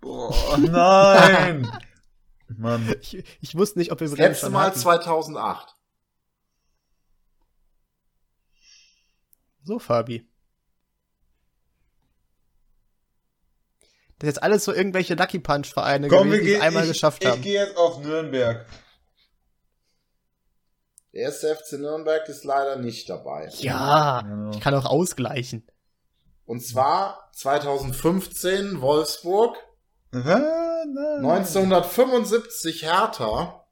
Boah, 0.00 0.58
nein! 0.58 1.70
Mann. 2.58 2.94
Ich, 3.00 3.24
ich 3.40 3.54
wusste 3.54 3.78
nicht, 3.78 3.92
ob 3.92 4.00
wir 4.00 4.08
Bremen 4.08 4.28
letzte 4.28 4.46
schon 4.46 4.52
Mal 4.52 4.66
hatten. 4.66 4.78
2008. 4.80 5.76
So, 9.62 9.78
Fabi. 9.78 10.28
Das 14.22 14.28
ist 14.28 14.34
jetzt 14.36 14.42
alles 14.44 14.64
so 14.64 14.72
irgendwelche 14.72 15.14
Lucky 15.16 15.40
Punch-Vereine 15.40 16.06
gewesen, 16.06 16.44
die 16.44 16.52
es 16.52 16.60
einmal 16.62 16.84
ich, 16.84 16.90
geschafft 16.92 17.24
ich 17.24 17.28
haben. 17.28 17.42
gehe 17.42 17.60
jetzt 17.64 17.76
auf 17.76 17.98
Nürnberg. 17.98 18.64
Der 21.12 21.22
erste 21.22 21.56
FC 21.56 21.72
Nürnberg 21.72 22.28
ist 22.28 22.44
leider 22.44 22.76
nicht 22.76 23.10
dabei. 23.10 23.48
Ja, 23.58 24.20
Genau. 24.22 24.50
ich 24.52 24.60
kann 24.60 24.76
auch 24.76 24.84
ausgleichen. 24.84 25.66
Und 26.44 26.64
zwar 26.64 27.30
2015 27.34 28.80
Wolfsburg, 28.80 29.56
Was? 30.12 30.24
Nein. 30.24 31.26
1975 31.26 32.84
Hertha, 32.84 33.66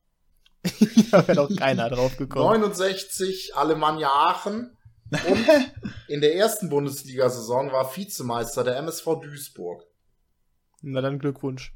da 1.13 1.29
wäre 1.29 1.47
doch 1.47 1.57
keiner 1.57 1.91
drauf 1.91 2.17
gekommen. 2.17 2.61
69 2.61 3.55
Alemannia 3.55 4.09
Aachen 4.09 4.77
und 5.29 5.49
in 6.09 6.21
der 6.21 6.35
ersten 6.35 6.69
Bundesliga-Saison 6.71 7.71
war 7.71 7.97
Vizemeister 7.97 8.65
der 8.65 8.77
MSV 8.79 9.05
Duisburg. 9.23 9.85
Na 10.81 11.01
dann 11.01 11.19
Glückwunsch. 11.19 11.75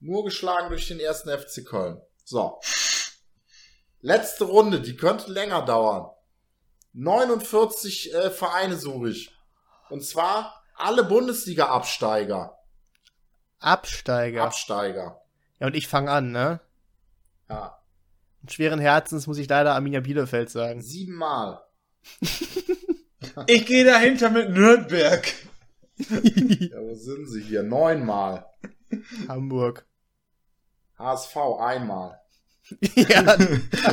Nur 0.00 0.24
geschlagen 0.24 0.68
durch 0.68 0.88
den 0.88 1.00
ersten 1.00 1.30
FC 1.30 1.64
Köln. 1.64 2.00
So. 2.24 2.60
Letzte 4.00 4.44
Runde, 4.44 4.80
die 4.80 4.96
könnte 4.96 5.30
länger 5.32 5.64
dauern. 5.64 6.10
49 6.92 8.14
äh, 8.14 8.30
Vereine 8.30 8.76
suche 8.76 9.10
ich. 9.10 9.30
Und 9.90 10.04
zwar 10.04 10.62
alle 10.76 11.04
Bundesliga-Absteiger. 11.04 12.58
Absteiger. 13.58 14.44
Absteiger. 14.44 15.22
ja, 15.58 15.66
und 15.66 15.74
ich 15.74 15.88
fange 15.88 16.10
an, 16.10 16.32
ne? 16.32 16.60
Ja. 17.48 17.78
Und 18.42 18.52
schweren 18.52 18.78
Herzens 18.78 19.26
muss 19.26 19.38
ich 19.38 19.48
leider 19.48 19.74
Arminia 19.74 20.00
Bielefeld 20.00 20.50
sagen. 20.50 20.82
Siebenmal. 20.82 21.62
Ich 23.46 23.66
gehe 23.66 23.84
dahinter 23.84 24.30
mit 24.30 24.50
Nürnberg. 24.50 25.26
Ja, 25.96 26.80
wo 26.80 26.94
sind 26.94 27.26
sie 27.28 27.42
hier? 27.42 27.62
Neunmal. 27.62 28.46
Hamburg. 29.28 29.86
HSV 30.98 31.36
einmal. 31.60 32.20
ja, 32.94 33.36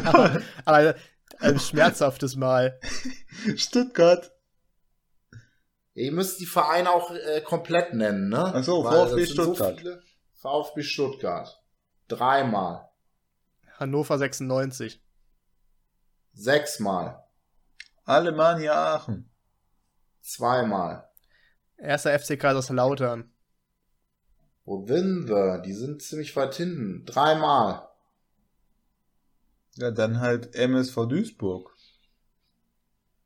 aber, 0.06 0.42
aber 0.66 0.96
ein 1.40 1.60
schmerzhaftes 1.60 2.36
Mal. 2.36 2.80
Stuttgart. 3.56 4.32
Ihr 5.94 6.12
müsst 6.12 6.40
die 6.40 6.46
Vereine 6.46 6.90
auch 6.90 7.12
äh, 7.12 7.42
komplett 7.42 7.94
nennen, 7.94 8.30
ne? 8.30 8.52
Ach 8.56 8.64
so, 8.64 8.84
Weil 8.84 9.08
VfB 9.08 9.26
Stuttgart. 9.26 9.80
viele. 9.80 10.02
VfB 10.36 10.84
Stuttgart. 10.84 11.62
Dreimal. 12.08 12.90
Hannover 13.78 14.18
96. 14.18 15.02
Sechsmal. 16.34 17.24
Alemannia 18.06 18.96
Aachen. 18.96 19.30
Zweimal. 20.22 21.11
Erster 21.82 22.18
FC 22.18 22.40
Kaiserslautern. 22.40 23.32
Wo 24.66 24.86
sind 24.86 25.28
wir? 25.28 25.58
Die 25.66 25.74
sind 25.74 26.02
ziemlich 26.04 26.36
weit 26.36 26.54
hinten. 26.54 27.06
Dreimal. 27.06 27.88
Ja, 29.76 29.90
dann 29.90 30.20
halt 30.20 30.56
MSV 30.56 31.08
Duisburg. 31.08 31.76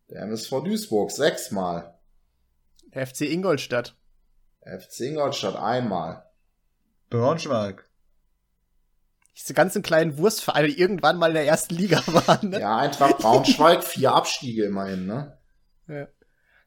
Der 0.10 0.22
MSV 0.22 0.64
Duisburg 0.64 1.12
sechsmal. 1.12 2.00
Der 2.94 3.06
FC 3.06 3.22
Ingolstadt. 3.22 3.98
FC 4.62 5.02
Ingolstadt 5.02 5.58
einmal. 5.58 6.24
Braunschweig. 7.10 7.90
Diese 9.38 9.54
ganzen 9.54 9.82
kleinen 9.82 10.18
Wurstvereine, 10.18 10.70
die 10.70 10.80
irgendwann 10.80 11.18
mal 11.18 11.28
in 11.28 11.34
der 11.34 11.46
ersten 11.46 11.76
Liga 11.76 12.02
waren. 12.08 12.52
Ne? 12.52 12.62
Ja, 12.62 12.78
Eintracht 12.78 13.18
Braunschweig, 13.18 13.84
vier 13.84 14.14
Abstiege 14.14 14.64
immerhin, 14.64 15.08
ne? 15.08 15.38
Ja, 15.88 15.96
ja 15.96 16.08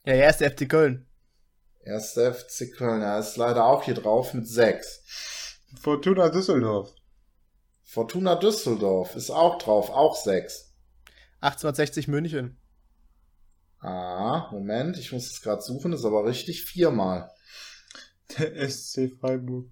der 0.05 0.17
erste 0.17 0.51
FC 0.51 0.69
Köln. 0.69 1.08
Erster 1.89 2.35
FC 2.35 2.71
Köln, 2.71 3.01
er 3.01 3.19
ist 3.19 3.39
leider 3.39 3.65
auch 3.65 3.83
hier 3.83 3.95
drauf 3.95 4.35
mit 4.35 4.47
sechs. 4.47 5.59
Fortuna 5.81 6.29
Düsseldorf. 6.29 6.95
Fortuna 7.83 8.35
Düsseldorf 8.35 9.17
ist 9.17 9.31
auch 9.31 9.57
drauf, 9.57 9.89
auch 9.89 10.15
sechs. 10.15 10.75
1860 11.41 12.07
München. 12.09 12.61
Ah, 13.81 14.51
Moment, 14.53 14.99
ich 14.99 15.13
muss 15.13 15.31
es 15.31 15.41
gerade 15.41 15.63
suchen, 15.63 15.95
ist 15.95 16.05
aber 16.05 16.27
richtig 16.27 16.63
viermal. 16.65 17.31
Der 18.37 18.69
SC 18.69 19.11
Freiburg. 19.19 19.71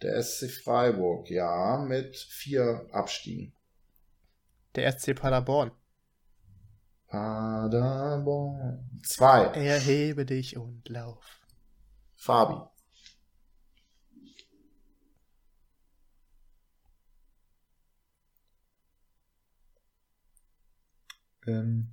Der 0.00 0.22
SC 0.22 0.48
Freiburg, 0.48 1.28
ja, 1.28 1.78
mit 1.78 2.16
vier 2.16 2.86
Abstiegen. 2.92 3.52
Der 4.76 4.92
SC 4.92 5.16
Paderborn. 5.16 5.72
Paderborn. 7.14 9.00
Zwei. 9.04 9.44
Erhebe 9.44 10.26
dich 10.26 10.56
und 10.56 10.88
lauf. 10.88 11.46
Fabi. 12.16 12.56
Ähm. 21.46 21.92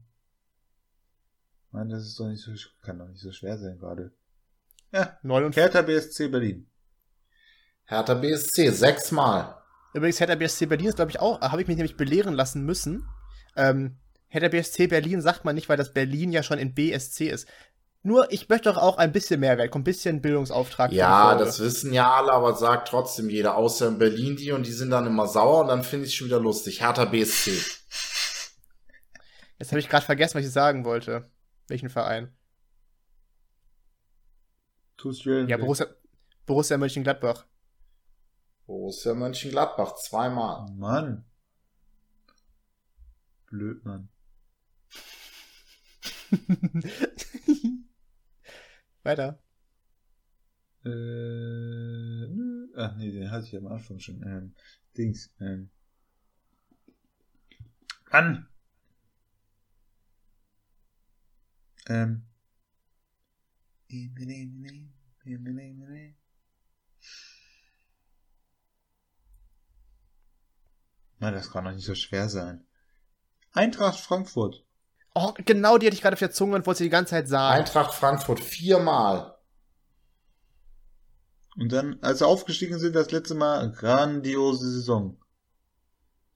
Mann, 1.69 1.89
das 1.89 2.03
ist 2.03 2.19
doch 2.19 2.27
nicht 2.27 2.41
so, 2.41 2.51
kann 2.81 2.97
doch 2.97 3.07
nicht 3.07 3.21
so 3.21 3.31
schwer 3.31 3.59
sein 3.59 3.77
gerade. 3.77 4.11
Ja, 4.91 5.19
49. 5.21 5.61
Hertha 5.61 5.81
BSC 5.83 6.29
Berlin. 6.29 6.67
Hertha 7.85 8.15
BSC, 8.15 8.71
sechsmal. 8.71 9.61
Übrigens, 9.93 10.19
Hertha 10.19 10.33
BSC 10.33 10.65
Berlin 10.65 10.87
ist, 10.87 10.95
glaube 10.95 11.11
ich, 11.11 11.19
auch, 11.19 11.39
habe 11.41 11.61
ich 11.61 11.67
mich 11.67 11.77
nämlich 11.77 11.95
belehren 11.95 12.33
lassen 12.33 12.65
müssen. 12.65 13.07
Ähm, 13.55 14.00
Hertha 14.31 14.47
BSC 14.47 14.87
Berlin 14.87 15.21
sagt 15.21 15.43
man 15.43 15.55
nicht, 15.55 15.67
weil 15.67 15.75
das 15.75 15.91
Berlin 15.91 16.31
ja 16.31 16.41
schon 16.41 16.57
in 16.57 16.73
BSC 16.73 17.27
ist. 17.27 17.49
Nur, 18.01 18.31
ich 18.31 18.47
möchte 18.47 18.69
doch 18.69 18.77
auch 18.77 18.97
ein 18.97 19.11
bisschen 19.11 19.41
Mehrwert, 19.41 19.75
ein 19.75 19.83
bisschen 19.83 20.21
Bildungsauftrag. 20.21 20.93
Ja, 20.93 21.35
das 21.35 21.59
wissen 21.59 21.93
ja 21.93 22.11
alle, 22.15 22.31
aber 22.31 22.55
sagt 22.55 22.87
trotzdem 22.87 23.29
jeder, 23.29 23.57
außer 23.57 23.89
in 23.89 23.99
Berlin 23.99 24.37
die 24.37 24.53
und 24.53 24.65
die 24.65 24.71
sind 24.71 24.89
dann 24.89 25.05
immer 25.05 25.27
sauer 25.27 25.61
und 25.61 25.67
dann 25.67 25.83
finde 25.83 26.05
ich 26.05 26.13
es 26.13 26.15
schon 26.15 26.27
wieder 26.27 26.39
lustig. 26.39 26.81
Hertha 26.81 27.05
BSC. 27.05 27.51
Jetzt 29.59 29.71
habe 29.71 29.79
ich 29.79 29.89
gerade 29.89 30.05
vergessen, 30.05 30.35
was 30.39 30.45
ich 30.45 30.51
sagen 30.51 30.85
wollte. 30.85 31.29
Welchen 31.67 31.89
Verein? 31.89 32.33
Ja, 35.49 35.57
Borussia, 35.57 35.87
Borussia 36.45 36.77
Mönchengladbach. 36.77 37.45
Borussia 38.65 39.13
Mönchengladbach, 39.13 39.95
zweimal. 39.95 40.71
Mann. 40.71 41.25
Blöd, 43.47 43.83
Mann. 43.83 44.07
Weiter. 49.03 49.41
Äh, 50.85 50.89
nö. 50.89 52.67
Ach 52.75 52.95
nee, 52.95 53.11
den 53.11 53.29
hatte 53.31 53.47
ich 53.47 53.57
am 53.57 53.67
Anfang 53.67 53.99
schon. 53.99 54.21
Ähm, 54.23 54.55
Dings. 54.97 55.29
Ähm. 55.39 55.69
Mann! 58.11 58.47
Ähm. 61.87 62.25
Mann, 71.19 71.33
das 71.33 71.51
kann 71.51 71.65
doch 71.65 71.71
nicht 71.71 71.85
so 71.85 71.95
schwer 71.95 72.29
sein. 72.29 72.65
Eintracht 73.51 73.99
Frankfurt. 73.99 74.65
Oh, 75.13 75.33
genau 75.45 75.77
die 75.77 75.87
hatte 75.87 75.95
ich 75.95 76.01
gerade 76.01 76.13
auf 76.13 76.19
der 76.19 76.31
Zunge 76.31 76.55
und 76.55 76.65
wollte 76.65 76.77
sie 76.79 76.85
die 76.85 76.89
ganze 76.89 77.11
Zeit 77.11 77.27
sagen. 77.27 77.59
Eintracht 77.59 77.93
Frankfurt, 77.93 78.39
viermal. 78.39 79.35
Und 81.57 81.71
dann, 81.71 81.99
als 82.01 82.19
sie 82.19 82.27
aufgestiegen 82.27 82.79
sind, 82.79 82.95
das 82.95 83.11
letzte 83.11 83.35
Mal, 83.35 83.71
grandiose 83.73 84.71
Saison. 84.71 85.17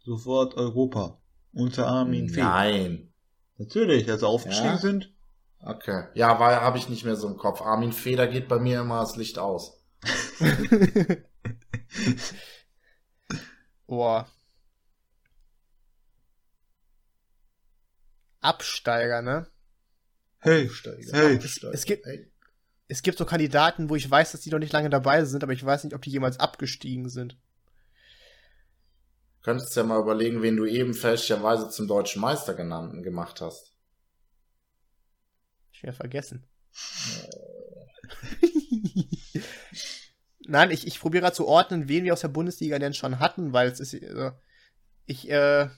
Sofort 0.04 0.56
Europa. 0.56 1.20
Unter 1.54 1.88
Armin 1.88 2.30
Fee. 2.30 2.42
Nein. 2.42 3.14
Natürlich, 3.58 4.10
als 4.12 4.20
sie 4.20 4.28
aufgestiegen 4.28 4.72
Ja? 4.72 4.78
sind. 4.78 5.14
Okay. 5.62 6.08
Ja, 6.14 6.38
weil 6.40 6.58
habe 6.58 6.78
ich 6.78 6.90
nicht 6.90 7.06
mehr 7.06 7.16
so 7.16 7.28
im 7.28 7.38
Kopf. 7.38 7.62
Armin 7.62 7.94
Feder 7.94 8.28
geht 8.28 8.48
bei 8.50 8.60
mir 8.60 8.82
immer 8.82 9.00
das 9.00 9.16
Licht 9.16 9.40
aus. 9.40 9.82
Boah. 13.88 14.28
Absteiger, 18.46 19.22
ne? 19.22 19.48
Hey, 20.40 20.68
Absteiger, 20.68 21.12
hey. 21.18 21.36
Absteiger. 21.36 21.74
Es 21.74 21.86
gibt- 21.86 22.06
Hey. 22.06 22.32
es 22.88 23.02
gibt 23.02 23.18
so 23.18 23.26
Kandidaten, 23.26 23.90
wo 23.90 23.96
ich 23.96 24.10
weiß, 24.10 24.32
dass 24.32 24.42
die 24.42 24.52
noch 24.52 24.60
nicht 24.60 24.74
lange 24.74 24.90
dabei 24.90 25.26
sind, 25.26 25.44
aber 25.44 25.54
ich 25.54 25.66
weiß 25.66 25.84
nicht, 25.84 25.94
ob 25.96 26.02
die 26.02 26.12
jemals 26.12 26.40
abgestiegen 26.40 27.10
sind. 27.10 27.38
Könntest 29.42 29.76
ja 29.76 29.84
mal 29.84 30.00
überlegen, 30.02 30.42
wen 30.42 30.58
du 30.58 30.66
eben 30.66 30.94
fälschlicherweise 30.94 31.70
zum 31.70 31.88
deutschen 31.88 32.22
Meister 32.22 32.54
genannt 32.56 33.04
gemacht 33.04 33.42
hast. 33.42 33.74
Schwer 35.72 35.94
vergessen. 35.94 36.48
Nein, 40.48 40.72
ich, 40.72 40.86
ich 40.88 41.00
probiere 41.00 41.22
gerade 41.24 41.36
zu 41.36 41.48
ordnen, 41.48 41.88
wen 41.88 42.04
wir 42.04 42.14
aus 42.14 42.22
der 42.22 42.28
Bundesliga 42.28 42.78
denn 42.80 42.94
schon 42.94 43.20
hatten, 43.20 43.54
weil 43.54 43.70
es 43.70 43.80
ist. 43.80 43.94
Äh, 43.94 44.32
ich, 45.06 45.30
äh. 45.30 45.70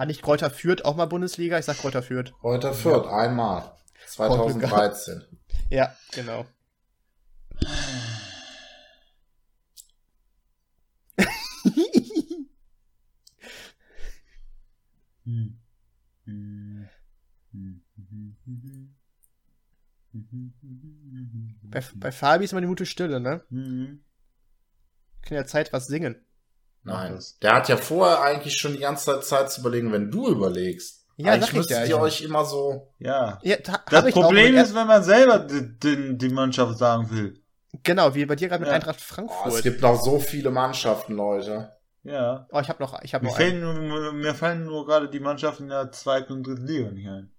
War 0.00 0.06
nicht 0.06 0.22
Kräuter 0.22 0.48
Fürth 0.48 0.86
auch 0.86 0.96
mal 0.96 1.04
Bundesliga? 1.04 1.58
Ich 1.58 1.66
sag 1.66 1.76
Kräuter 1.76 2.02
Fürth. 2.02 2.32
Kräuter 2.40 2.72
Fürth, 2.72 3.06
einmal. 3.06 3.70
2013. 4.06 5.26
Ja, 5.68 5.94
genau. 6.12 6.46
Bei, 21.64 21.82
bei 21.96 22.10
Fabi 22.10 22.46
ist 22.46 22.52
immer 22.52 22.62
die 22.62 22.66
gute 22.68 22.86
Stille, 22.86 23.20
ne? 23.20 23.44
Mhm. 23.50 24.02
Kann 25.20 25.36
ja 25.36 25.44
Zeit 25.44 25.74
was 25.74 25.88
singen. 25.88 26.24
Nein. 26.82 27.14
das. 27.14 27.38
Der 27.38 27.54
hat 27.56 27.68
ja 27.68 27.76
vorher 27.76 28.20
eigentlich 28.22 28.56
schon 28.58 28.72
die 28.72 28.78
ganze 28.80 29.20
Zeit 29.20 29.50
zu 29.52 29.60
überlegen, 29.60 29.92
wenn 29.92 30.10
du 30.10 30.28
überlegst. 30.28 31.04
Ja, 31.16 31.32
eigentlich 31.32 31.68
ja, 31.68 31.80
ihr 31.80 31.86
ich- 31.86 31.94
euch 31.94 32.22
immer 32.22 32.44
so. 32.46 32.94
Ja. 32.98 33.38
Ja, 33.42 33.56
da, 33.58 33.80
Das 33.90 34.10
Problem 34.12 34.56
ist, 34.56 34.74
wenn 34.74 34.86
man 34.86 35.02
selber 35.04 35.40
die, 35.40 35.78
die, 35.78 36.16
die 36.16 36.28
Mannschaft 36.30 36.78
sagen 36.78 37.10
will. 37.10 37.42
Genau, 37.82 38.14
wie 38.14 38.24
bei 38.24 38.36
dir 38.36 38.48
gerade 38.48 38.60
mit 38.60 38.68
Ja. 38.68 38.74
Eintracht 38.74 38.98
Oh, 39.00 39.14
Frankfurt. 39.14 39.52
es 39.54 39.62
gibt 39.62 39.82
noch 39.82 40.00
so 40.00 40.18
viele 40.18 40.50
Mannschaften, 40.50 41.14
Leute. 41.14 41.72
Ja. 42.02 42.46
oh, 42.50 42.60
ich 42.60 42.68
habe 42.70 42.82
noch, 42.82 42.98
ich 43.02 43.12
habe 43.12 43.24
Mir, 43.26 43.30
noch 43.30 43.36
fällen 43.36 43.60
nur, 43.60 44.12
mir 44.14 44.34
fallen 44.34 44.64
nur 44.64 44.86
gerade 44.86 45.10
die 45.10 45.20
Mannschaften 45.20 45.64
in 45.64 45.68
der 45.68 45.92
zweiten 45.92 46.32
und 46.32 46.46
dritten 46.46 46.66
Liga 46.66 46.90
nicht 46.90 47.06
ein. 47.08 47.30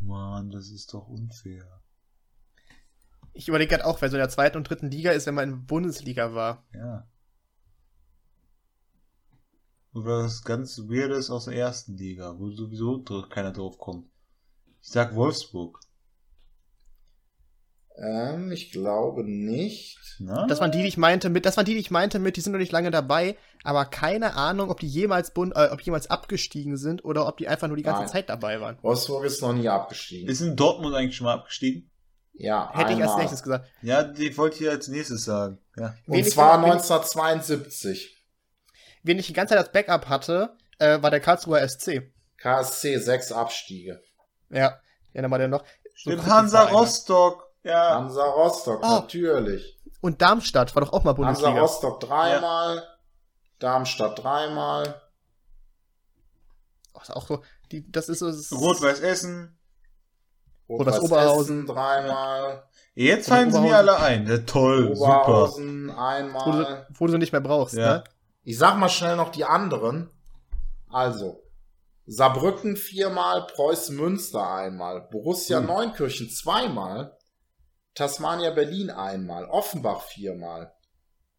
Mann, 0.00 0.50
das 0.50 0.70
ist 0.70 0.94
doch 0.94 1.08
unfair. 1.08 1.82
Ich 3.38 3.46
überlege 3.46 3.70
gerade 3.70 3.86
auch, 3.86 4.02
wer 4.02 4.10
so 4.10 4.16
in 4.16 4.20
der 4.20 4.30
zweiten 4.30 4.56
und 4.56 4.68
dritten 4.68 4.90
Liga 4.90 5.12
ist, 5.12 5.28
wenn 5.28 5.34
man 5.34 5.44
in 5.44 5.50
der 5.50 5.66
Bundesliga 5.68 6.34
war. 6.34 6.66
Ja. 6.74 7.06
Oder 9.94 10.24
was 10.24 10.42
ganz 10.42 10.76
Weirdes 10.80 11.30
aus 11.30 11.44
der 11.44 11.54
ersten 11.54 11.96
Liga, 11.96 12.34
wo 12.36 12.50
sowieso 12.50 13.00
keiner 13.30 13.52
drauf 13.52 13.78
kommt. 13.78 14.08
Ich 14.82 14.88
sag 14.88 15.14
Wolfsburg. 15.14 15.78
Ähm, 17.96 18.50
ich 18.50 18.72
glaube 18.72 19.22
nicht. 19.22 20.16
Na? 20.18 20.48
Das 20.48 20.58
waren 20.58 20.72
die, 20.72 20.82
die 20.82 20.88
ich 20.88 20.96
meinte 20.96 21.30
mit, 21.30 21.46
das 21.46 21.56
waren 21.56 21.64
die, 21.64 21.74
die 21.74 21.80
ich 21.80 21.92
meinte 21.92 22.18
mit, 22.18 22.36
die 22.36 22.40
sind 22.40 22.50
noch 22.50 22.58
nicht 22.58 22.72
lange 22.72 22.90
dabei, 22.90 23.36
aber 23.62 23.84
keine 23.84 24.34
Ahnung, 24.34 24.68
ob 24.68 24.80
die 24.80 24.88
jemals 24.88 25.32
Bund, 25.32 25.54
äh, 25.54 25.68
ob 25.70 25.80
jemals 25.80 26.10
abgestiegen 26.10 26.76
sind 26.76 27.04
oder 27.04 27.28
ob 27.28 27.36
die 27.36 27.46
einfach 27.46 27.68
nur 27.68 27.76
die 27.76 27.84
ganze 27.84 28.02
Nein. 28.02 28.10
Zeit 28.10 28.28
dabei 28.30 28.60
waren. 28.60 28.78
Wolfsburg 28.82 29.24
ist 29.24 29.42
noch 29.42 29.52
nie 29.52 29.68
abgestiegen. 29.68 30.28
Ist 30.28 30.40
in 30.40 30.56
Dortmund 30.56 30.96
eigentlich 30.96 31.14
schon 31.14 31.26
mal 31.26 31.34
abgestiegen? 31.34 31.88
Ja, 32.38 32.70
Hätte 32.72 32.92
ich 32.92 32.96
als 33.02 33.10
einmal. 33.10 33.18
nächstes 33.18 33.42
gesagt. 33.42 33.68
Ja, 33.82 34.02
die 34.02 34.36
wollte 34.36 34.62
ich 34.64 34.70
als 34.70 34.88
nächstes 34.88 35.24
sagen. 35.24 35.58
Ja. 35.76 35.86
Und 36.06 36.14
Wen 36.14 36.20
ich 36.26 36.32
zwar 36.32 36.58
wen- 36.62 36.70
1972. 36.72 38.24
Wen 39.02 39.18
ich 39.18 39.26
die 39.26 39.32
ganze 39.32 39.54
Zeit 39.54 39.64
als 39.64 39.72
Backup 39.72 40.08
hatte, 40.08 40.56
äh, 40.78 41.00
war 41.02 41.10
der 41.10 41.20
Karlsruher 41.20 41.60
SC. 41.60 42.12
KSC, 42.36 42.98
sechs 42.98 43.32
Abstiege. 43.32 44.00
Ja, 44.50 44.80
ja, 45.12 45.22
dann 45.22 45.30
war 45.30 45.38
der 45.38 45.48
noch. 45.48 45.64
So 45.96 46.10
Stimmt, 46.12 46.26
Hansa. 46.26 46.64
Rostock. 46.68 47.44
Ja. 47.64 47.96
Hansa 47.96 48.24
Rostock, 48.24 48.80
Oh. 48.84 48.88
natürlich. 49.00 49.78
Und 50.00 50.22
Darmstadt 50.22 50.74
war 50.76 50.82
doch 50.84 50.92
auch 50.92 51.02
mal 51.02 51.10
Hansa 51.10 51.22
Bundesliga. 51.24 51.60
Rostock 51.60 52.00
dreimal. 52.00 52.86
Darmstadt 53.58 54.22
dreimal. 54.22 55.00
Ach, 56.94 57.02
ist 57.02 57.10
auch 57.14 57.26
so, 57.26 57.42
die, 57.72 57.90
das 57.90 58.08
ist 58.08 58.20
so. 58.20 58.26
das 58.28 58.36
ist- 58.36 58.52
Rot-Weiß 58.52 59.00
Essen. 59.00 59.57
Rot-Weiß 60.68 61.00
Oberhausen. 61.00 61.66
Dreimal. 61.66 62.64
Jetzt 62.94 63.28
fallen 63.28 63.50
sie 63.50 63.60
mir 63.60 63.66
Oberhausen. 63.68 63.88
alle 63.88 64.00
ein. 64.00 64.26
Ja, 64.26 64.38
toll, 64.38 64.94
super. 64.96 65.22
Oberhausen 65.28 65.88
Wo 65.88 65.92
du, 65.92 65.98
einmal. 65.98 66.86
wo 66.94 67.06
du 67.06 67.12
sie 67.12 67.18
nicht 67.18 67.32
mehr 67.32 67.40
brauchst, 67.40 67.74
Ja. 67.74 67.88
ne? 67.98 68.04
Ich 68.42 68.58
sag 68.58 68.76
mal 68.78 68.88
schnell 68.88 69.16
noch 69.16 69.30
die 69.30 69.44
anderen. 69.44 70.10
Also, 70.90 71.42
Saarbrücken 72.06 72.76
viermal, 72.76 73.46
Preußen 73.46 73.94
Münster 73.96 74.50
einmal, 74.50 75.02
Borussia 75.10 75.58
Hm. 75.58 75.66
Neunkirchen 75.66 76.30
zweimal, 76.30 77.16
Tasmania 77.94 78.50
Berlin 78.50 78.90
einmal, 78.90 79.44
Offenbach 79.46 80.02
viermal, 80.02 80.72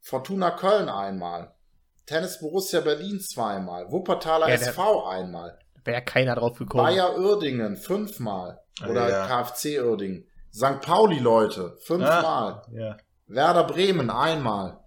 Fortuna 0.01 0.51
Köln 0.51 0.87
einmal, 0.89 1.55
Tennis 2.05 2.39
Borussia 2.39 2.81
Berlin 2.81 3.19
zweimal, 3.19 3.91
Wuppertaler 3.91 4.47
Ja, 4.49 4.55
SV 4.55 5.07
einmal, 5.07 5.57
Wäre 5.85 5.97
ja 5.97 6.01
keiner 6.01 6.35
drauf 6.35 6.57
gekommen. 6.59 6.83
Bayer 6.83 7.17
Uerdingen 7.17 7.75
fünfmal 7.77 8.61
oder 8.87 9.03
Ah, 9.03 9.09
ja. 9.09 9.27
KfC 9.43 9.79
Uerdingen, 9.81 10.25
St. 10.53 10.81
Pauli 10.81 11.19
Leute 11.19 11.77
fünfmal, 11.81 12.63
Ja. 12.71 12.97
Werder 13.27 13.63
Bremen 13.65 14.09
einmal. 14.09 14.79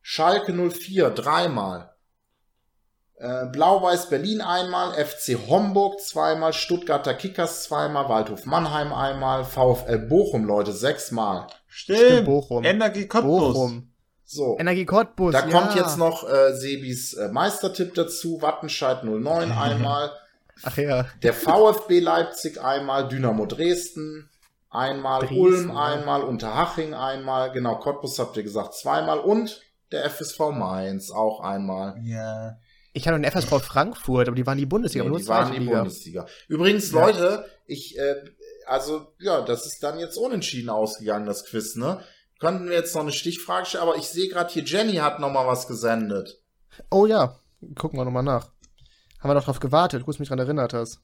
Schalke 0.00 0.52
04 0.52 1.10
dreimal. 1.10 1.90
Äh, 3.16 3.46
Blau-Weiß 3.46 4.08
Berlin 4.08 4.40
einmal, 4.40 4.94
FC 4.94 5.36
Homburg 5.48 6.00
zweimal, 6.00 6.52
Stuttgarter 6.52 7.14
Kickers 7.14 7.64
zweimal, 7.64 8.08
Waldhof 8.08 8.46
Mannheim 8.46 8.92
einmal, 8.92 9.44
VfL 9.44 9.98
Bochum, 10.08 10.44
Leute, 10.44 10.72
sechsmal. 10.72 11.46
Stimmt. 11.68 11.98
Stimmt, 12.00 12.24
Bochum. 12.26 12.64
Energie 12.64 13.06
Cottbus. 13.06 13.54
Bochum. 13.54 13.92
So, 14.24 14.56
Energie 14.58 14.86
Cottbus. 14.86 15.32
da 15.32 15.46
ja. 15.46 15.50
kommt 15.60 15.76
jetzt 15.76 15.98
noch 15.98 16.28
äh, 16.28 16.52
Sebis 16.54 17.14
äh, 17.14 17.28
Meistertipp 17.28 17.94
dazu, 17.94 18.40
Wattenscheid 18.42 19.04
09 19.04 19.52
einmal, 19.56 20.10
Ach 20.62 20.76
ja. 20.76 21.06
der 21.22 21.34
VfB 21.34 22.00
Leipzig 22.00 22.60
einmal, 22.60 23.08
Dynamo 23.08 23.46
Dresden 23.46 24.28
einmal, 24.70 25.20
Dresden, 25.20 25.40
Ulm 25.40 25.68
ja. 25.68 25.84
einmal, 25.84 26.22
Unterhaching 26.22 26.94
einmal, 26.94 27.52
genau, 27.52 27.76
Cottbus 27.76 28.18
habt 28.18 28.36
ihr 28.36 28.42
gesagt 28.42 28.74
zweimal 28.74 29.18
und 29.18 29.60
der 29.90 30.08
FSV 30.08 30.38
Mainz 30.52 31.10
auch 31.10 31.40
einmal. 31.40 31.96
Ja. 32.02 32.56
Ich 32.94 33.06
hatte 33.06 33.14
einen 33.14 33.24
FSV 33.24 33.62
Frankfurt, 33.62 34.28
aber 34.28 34.36
die 34.36 34.46
waren 34.46 34.58
die 34.58 34.66
Bundesliga, 34.66 35.04
Nee, 35.04 35.10
nur 35.10 35.18
die 35.18 35.28
waren 35.28 35.52
die 35.52 35.58
Liga. 35.58 35.78
Bundesliga. 35.78 36.26
Übrigens, 36.48 36.92
Ja. 36.92 37.06
Leute, 37.06 37.44
ich, 37.66 37.98
äh, 37.98 38.16
also, 38.66 39.06
ja, 39.18 39.40
das 39.42 39.66
ist 39.66 39.82
dann 39.82 39.98
jetzt 39.98 40.16
unentschieden 40.16 40.68
ausgegangen, 40.70 41.26
das 41.26 41.44
Quiz, 41.44 41.76
ne? 41.76 42.00
Könnten 42.38 42.68
wir 42.68 42.76
jetzt 42.76 42.94
noch 42.94 43.02
eine 43.02 43.12
Stichfrage 43.12 43.66
stellen, 43.66 43.84
aber 43.84 43.96
ich 43.96 44.08
sehe 44.08 44.28
gerade 44.28 44.52
hier, 44.52 44.64
Jenny 44.64 44.94
hat 44.96 45.20
noch 45.20 45.30
mal 45.30 45.46
was 45.46 45.68
gesendet. 45.68 46.40
Oh 46.90 47.06
ja, 47.06 47.36
gucken 47.76 47.98
wir 47.98 48.04
nochmal 48.04 48.24
nach. 48.24 48.51
Haben 49.22 49.30
wir 49.30 49.34
doch 49.34 49.44
drauf 49.44 49.60
gewartet, 49.60 50.00
gut, 50.00 50.08
dass 50.08 50.16
du 50.16 50.22
mich 50.22 50.30
dran 50.30 50.40
erinnert 50.40 50.74
hast. 50.74 51.00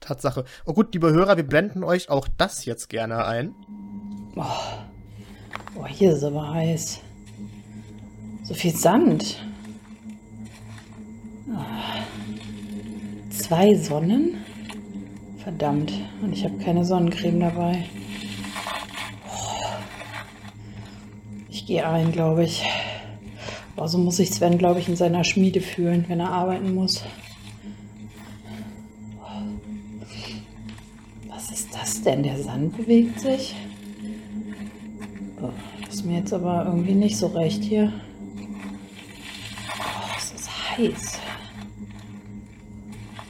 Tatsache. 0.00 0.44
Oh 0.66 0.72
gut, 0.72 0.92
liebe 0.92 1.12
Hörer, 1.12 1.36
wir 1.36 1.46
blenden 1.46 1.84
euch 1.84 2.10
auch 2.10 2.26
das 2.36 2.64
jetzt 2.64 2.88
gerne 2.88 3.24
ein. 3.24 3.54
Oh, 4.34 5.86
hier 5.86 6.12
ist 6.12 6.24
aber 6.24 6.52
heiß. 6.52 7.00
So 8.42 8.54
viel 8.54 8.74
Sand. 8.74 9.40
Ah. 11.54 12.02
Zwei 13.30 13.76
Sonnen? 13.76 14.44
Verdammt. 15.44 15.92
Und 16.20 16.32
ich 16.32 16.44
habe 16.44 16.58
keine 16.58 16.84
Sonnencreme 16.84 17.38
dabei. 17.38 17.84
Oh. 19.28 19.64
Ich 21.48 21.66
gehe 21.66 21.88
ein, 21.88 22.10
glaube 22.10 22.42
ich. 22.42 22.64
Aber 23.76 23.88
so 23.88 23.98
muss 23.98 24.16
sich 24.16 24.30
Sven, 24.30 24.58
glaube 24.58 24.80
ich, 24.80 24.88
in 24.88 24.96
seiner 24.96 25.24
Schmiede 25.24 25.60
fühlen, 25.60 26.04
wenn 26.08 26.20
er 26.20 26.30
arbeiten 26.30 26.74
muss. 26.74 27.04
Was 31.28 31.50
ist 31.50 31.74
das 31.74 32.02
denn? 32.02 32.22
Der 32.22 32.40
Sand 32.40 32.76
bewegt 32.76 33.20
sich? 33.20 33.56
Das 35.84 35.96
ist 35.96 36.04
mir 36.04 36.18
jetzt 36.18 36.32
aber 36.32 36.64
irgendwie 36.66 36.94
nicht 36.94 37.16
so 37.16 37.26
recht 37.28 37.62
hier. 37.64 37.92
Oh, 39.78 40.14
es 40.16 40.32
ist 40.32 40.50
heiß. 40.50 41.18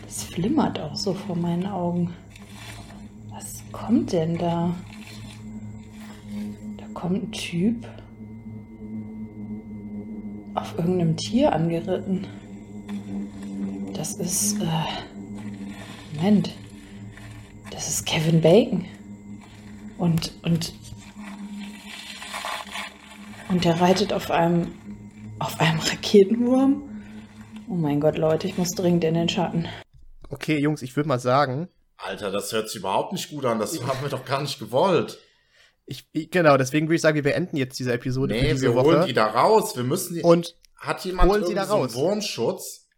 Das 0.05 0.25
flimmert 0.25 0.79
auch 0.79 0.95
so 0.95 1.15
vor 1.15 1.37
meinen 1.37 1.67
Augen. 1.67 2.13
Was 3.31 3.63
kommt 3.73 4.13
denn 4.13 4.37
da? 4.37 4.75
Da 6.77 6.85
kommt 6.93 7.23
ein 7.23 7.33
Typ 7.33 7.87
irgendeinem 10.77 11.17
Tier 11.17 11.53
angeritten. 11.53 12.27
Das 13.95 14.15
ist, 14.15 14.61
äh, 14.61 16.17
Moment. 16.17 16.51
Das 17.71 17.89
ist 17.89 18.07
Kevin 18.07 18.41
Bacon. 18.41 18.85
Und, 19.99 20.33
und 20.43 20.73
Und 23.49 23.65
der 23.65 23.81
reitet 23.81 24.13
auf 24.13 24.31
einem. 24.31 24.73
auf 25.39 25.61
einem 25.61 25.79
Raketenwurm? 25.81 26.83
Oh 27.69 27.75
mein 27.75 28.01
Gott, 28.01 28.19
Leute, 28.19 28.47
ich 28.47 28.59
muss 28.59 28.73
dringend 28.73 29.05
in 29.05 29.15
den 29.15 29.29
Schatten. 29.29 29.67
Okay, 30.31 30.59
Jungs, 30.59 30.83
ich 30.83 30.97
würde 30.97 31.09
mal 31.09 31.19
sagen, 31.21 31.69
Alter, 31.97 32.31
das 32.31 32.53
hört 32.53 32.69
sich 32.69 32.81
überhaupt 32.81 33.13
nicht 33.13 33.31
gut 33.31 33.45
an. 33.45 33.59
Das 33.59 33.81
haben 33.87 34.03
wir 34.03 34.09
doch 34.11 34.25
gar 34.25 34.43
nicht 34.43 34.59
gewollt. 34.59 35.19
ich, 35.87 36.07
genau, 36.31 36.57
deswegen 36.57 36.87
würde 36.89 36.97
ich 36.97 37.01
sagen, 37.03 37.15
wir 37.15 37.23
beenden 37.23 37.57
jetzt 37.57 37.79
diese 37.79 37.93
Episode 37.93 38.35
für 38.35 38.43
Nee, 38.43 38.53
diese 38.53 38.63
wir 38.75 38.75
holen 38.83 38.99
Woche. 39.01 39.07
die 39.07 39.13
da 39.15 39.27
raus. 39.27 39.77
Wir 39.77 39.85
müssen 39.85 40.15
die. 40.17 40.23
Und 40.23 40.57
hat 40.77 41.05
jemand 41.05 41.31
holen 41.31 41.43
sie 41.45 41.53
irgendwie 41.53 41.61
da 41.61 41.67
so 41.67 41.75
einen 41.75 41.83
raus. 41.85 41.95
Wurmschutz? 41.95 42.89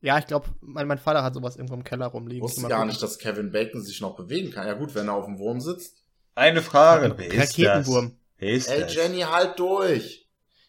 ja, 0.00 0.18
ich 0.18 0.26
glaube, 0.26 0.46
mein, 0.60 0.86
mein 0.86 0.98
Vater 0.98 1.22
hat 1.24 1.34
sowas 1.34 1.56
irgendwo 1.56 1.74
im 1.74 1.84
Keller 1.84 2.06
Ich 2.06 2.12
rumliegen. 2.14 2.42
wusste 2.42 2.60
gar 2.62 2.70
gucken. 2.70 2.88
nicht, 2.88 3.02
dass 3.02 3.18
Kevin 3.18 3.50
Bacon 3.50 3.82
sich 3.82 4.00
noch 4.00 4.14
bewegen 4.16 4.50
kann. 4.52 4.66
Ja 4.66 4.74
gut, 4.74 4.94
wenn 4.94 5.08
er 5.08 5.14
auf 5.14 5.24
dem 5.26 5.38
Wurm 5.38 5.60
sitzt. 5.60 6.02
Eine 6.34 6.62
Frage. 6.62 7.14
Wer 7.16 7.26
ist 7.26 7.36
das? 7.36 7.50
Raketenwurm. 7.58 8.16
Wer 8.36 8.52
ist 8.52 8.68
Ey, 8.68 8.80
das? 8.82 8.94
Jenny, 8.94 9.20
halt 9.22 9.58
durch. 9.58 10.28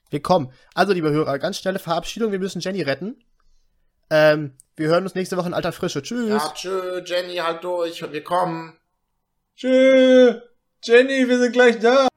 Wir 0.10 0.22
kommen. 0.24 0.52
Also, 0.74 0.93
liebe 0.93 1.12
Hörer, 1.12 1.38
ganz 1.38 1.60
schnelle 1.60 1.78
Verabschiedung. 1.78 2.32
Wir 2.32 2.39
müssen 2.39 2.60
Jenny 2.62 2.82
retten. 2.82 3.24
Ähm, 4.10 4.56
wir 4.76 4.88
hören 4.88 5.04
uns 5.04 5.13
nächste 5.13 5.38
Woche 5.38 5.45
in 5.48 5.54
alter 5.54 5.72
Frische. 5.72 6.02
Tschüss. 6.02 6.30
Ja, 6.30 6.52
tschö, 6.56 7.04
Jenny, 7.06 7.36
halt 7.36 7.63
durch. 7.63 8.02
Wir 8.12 8.24
kommen. 8.24 8.76
Tschö. 9.56 10.41
Jenny, 10.84 11.28
wir 11.30 11.38
sind 11.38 11.52
gleich 11.54 11.78
da. 11.80 12.08